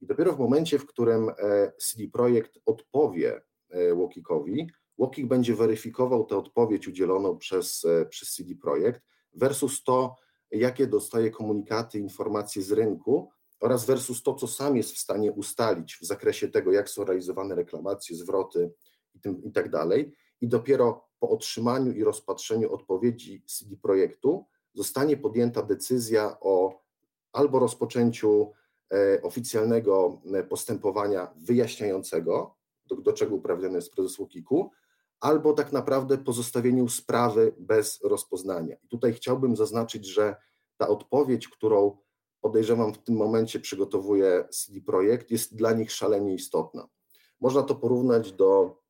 [0.00, 6.24] I dopiero w momencie, w którym e, CD Projekt odpowie e, Łokikowi, Łokik będzie weryfikował
[6.24, 9.02] tę odpowiedź udzieloną przez, przez CD Projekt
[9.34, 10.16] versus to,
[10.50, 13.30] jakie dostaje komunikaty, informacje z rynku
[13.62, 17.54] oraz versus to, co sam jest w stanie ustalić w zakresie tego, jak są realizowane
[17.54, 18.72] reklamacje, zwroty
[19.14, 20.12] i, tym, i tak dalej.
[20.40, 26.82] I dopiero po otrzymaniu i rozpatrzeniu odpowiedzi CD projektu zostanie podjęta decyzja o
[27.32, 28.52] albo rozpoczęciu
[28.92, 32.56] e, oficjalnego e, postępowania wyjaśniającego,
[32.86, 34.70] do, do czego uprawniony jest prezes UKiK-u,
[35.20, 38.76] albo tak naprawdę pozostawieniu sprawy bez rozpoznania.
[38.82, 40.36] I tutaj chciałbym zaznaczyć, że
[40.76, 41.96] ta odpowiedź, którą
[42.42, 46.88] podejrzewam w tym momencie przygotowuje CD Projekt, jest dla nich szalenie istotna.
[47.40, 48.82] Można to porównać do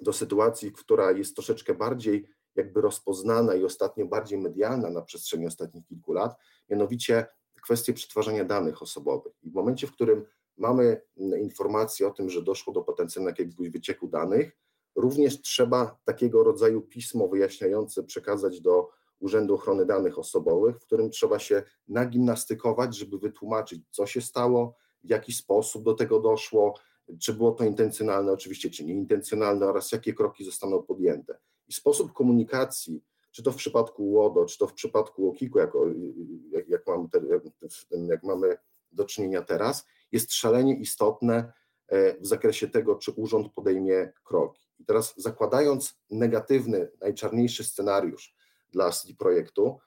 [0.00, 5.86] do sytuacji, która jest troszeczkę bardziej jakby rozpoznana i ostatnio bardziej medialna na przestrzeni ostatnich
[5.86, 6.36] kilku lat,
[6.70, 7.26] mianowicie
[7.62, 9.32] kwestie przetwarzania danych osobowych.
[9.42, 10.26] I w momencie, w którym
[10.56, 14.56] mamy informację o tym, że doszło do potencjalnego jakiegoś wycieku danych,
[14.96, 18.88] również trzeba takiego rodzaju pismo wyjaśniające przekazać do
[19.20, 25.10] Urzędu Ochrony Danych Osobowych, w którym trzeba się nagimnastykować, żeby wytłumaczyć, co się stało, w
[25.10, 26.74] jaki sposób do tego doszło,
[27.20, 31.38] czy było to intencjonalne oczywiście, czy nieintencjonalne oraz jakie kroki zostaną podjęte.
[31.68, 35.72] I sposób komunikacji, czy to w przypadku łodo, czy to w przypadku łokiku, jak,
[36.50, 37.08] jak, jak, mamy,
[38.08, 38.56] jak mamy
[38.92, 41.52] do czynienia teraz, jest szalenie istotne
[41.88, 44.68] e, w zakresie tego, czy urząd podejmie kroki.
[44.78, 48.37] I teraz zakładając negatywny, najczarniejszy scenariusz
[48.70, 49.78] dla CD projektu,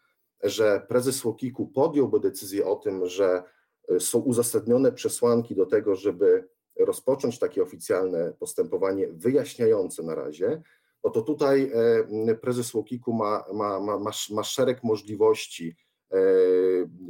[0.43, 3.43] że prezes Łokiku podjąłby decyzję o tym, że
[3.89, 6.47] e, są uzasadnione przesłanki do tego, żeby
[6.79, 10.61] rozpocząć takie oficjalne postępowanie wyjaśniające na razie,
[11.03, 11.71] no to tutaj
[12.27, 15.75] e, prezes Łokiku ma, ma, ma, ma, ma szereg możliwości,
[16.11, 16.17] e,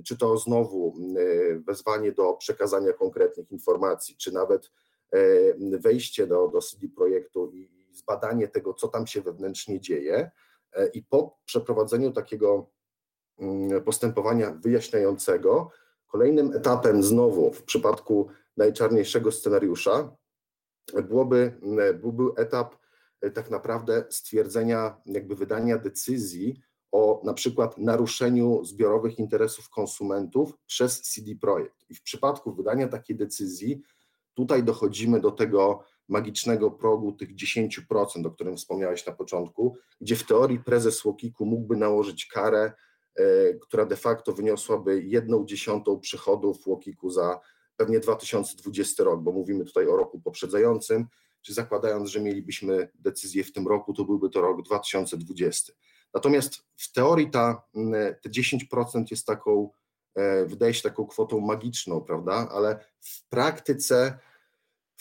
[0.05, 4.71] czy to znowu e, wezwanie do przekazania konkretnych informacji, czy nawet
[5.79, 10.31] wejście do, do CD projektu i zbadanie tego, co tam się wewnętrznie dzieje.
[10.93, 12.69] I po przeprowadzeniu takiego
[13.39, 15.71] mm, postępowania wyjaśniającego,
[16.07, 20.15] kolejnym etapem znowu w przypadku najczarniejszego scenariusza
[21.03, 21.59] byłoby,
[22.01, 22.75] byłby etap
[23.21, 26.61] e, tak naprawdę stwierdzenia, jakby wydania decyzji
[26.91, 31.85] o na przykład naruszeniu zbiorowych interesów konsumentów przez CD Projekt.
[31.89, 33.81] I w przypadku wydania takiej decyzji,
[34.33, 40.23] tutaj dochodzimy do tego magicznego progu tych 10%, o którym wspomniałeś na początku, gdzie w
[40.23, 42.71] teorii prezes Łokiku mógłby nałożyć karę,
[43.15, 47.39] e, która de facto wyniosłaby jedną dziesiątą przychodów Łokiku za
[47.75, 51.07] pewnie 2020 rok, bo mówimy tutaj o roku poprzedzającym,
[51.41, 55.73] czy zakładając, że mielibyśmy decyzję w tym roku, to byłby to rok 2020.
[56.13, 59.69] Natomiast w teorii ta, mm, te 10% jest taką,
[60.15, 62.47] e, wydaje się taką kwotą magiczną, prawda?
[62.51, 64.19] Ale w praktyce,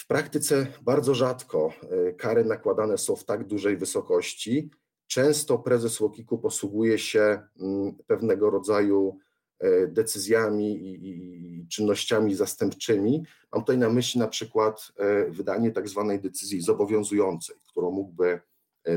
[0.00, 4.70] w praktyce bardzo rzadko e, kary nakładane są w tak dużej wysokości.
[5.06, 9.18] Często prezes Łokiku posługuje się mm, pewnego rodzaju
[9.60, 13.22] E, decyzjami i, czynnościami zastępczymi.
[13.52, 18.40] Mam tutaj na myśli na przykład e, wydanie tak zwanej decyzji zobowiązującej, którą mógłby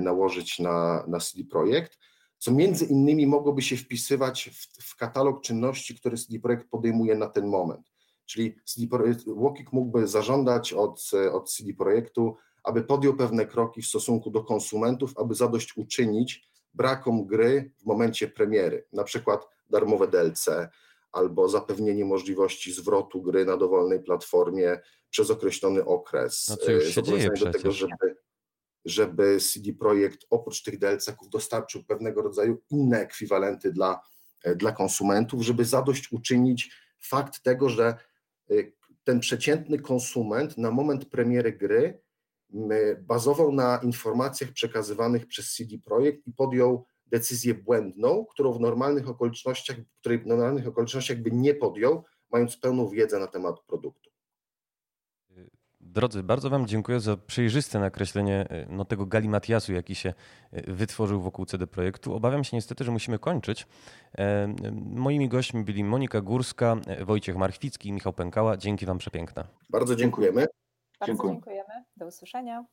[0.01, 1.97] nałożyć na, na CD Projekt,
[2.38, 7.30] co między innymi mogłoby się wpisywać w, w katalog czynności, które CD Projekt podejmuje na
[7.30, 7.93] ten moment.
[8.34, 13.88] Czyli CD Projekt, Łokik mógłby zażądać od, od CD Projektu, aby podjął pewne kroki w
[13.88, 20.50] stosunku do konsumentów, aby zadośćuczynić brakom gry w momencie premiery, na przykład darmowe DLC
[21.12, 24.80] albo zapewnienie możliwości zwrotu gry na dowolnej platformie
[25.10, 26.48] przez określony okres.
[26.50, 28.16] No co już się dzieje do tego, żeby,
[28.86, 34.02] żeby CD Projekt oprócz tych DLC-ków dostarczył pewnego rodzaju inne ekwiwalenty dla,
[34.56, 37.98] dla konsumentów, żeby zadośćuczynić fakt tego, że
[39.04, 42.02] ten przeciętny konsument na moment premiery gry
[43.02, 49.78] bazował na informacjach przekazywanych przez CD Projekt i podjął decyzję błędną, którą w normalnych okolicznościach,
[50.00, 54.12] której w normalnych okolicznościach by nie podjął, mając pełną wiedzę na temat produktu.
[55.94, 60.14] Drodzy, bardzo Wam dziękuję za przejrzyste nakreślenie e, no, tego galimatiasu, jaki się
[60.52, 62.16] e, wytworzył wokół CD Projektu.
[62.16, 63.68] Obawiam się niestety, że musimy kończyć.
[64.18, 68.58] E, moimi gośćmi byli Monika Górska, Wojciech Marchwicki i Michał Pękała.
[68.58, 69.44] Dzięki Wam przepiękne.
[69.70, 70.48] Bardzo dziękujemy.
[71.00, 71.84] Bardzo dziękujemy.
[71.98, 72.66] Do usłyszenia.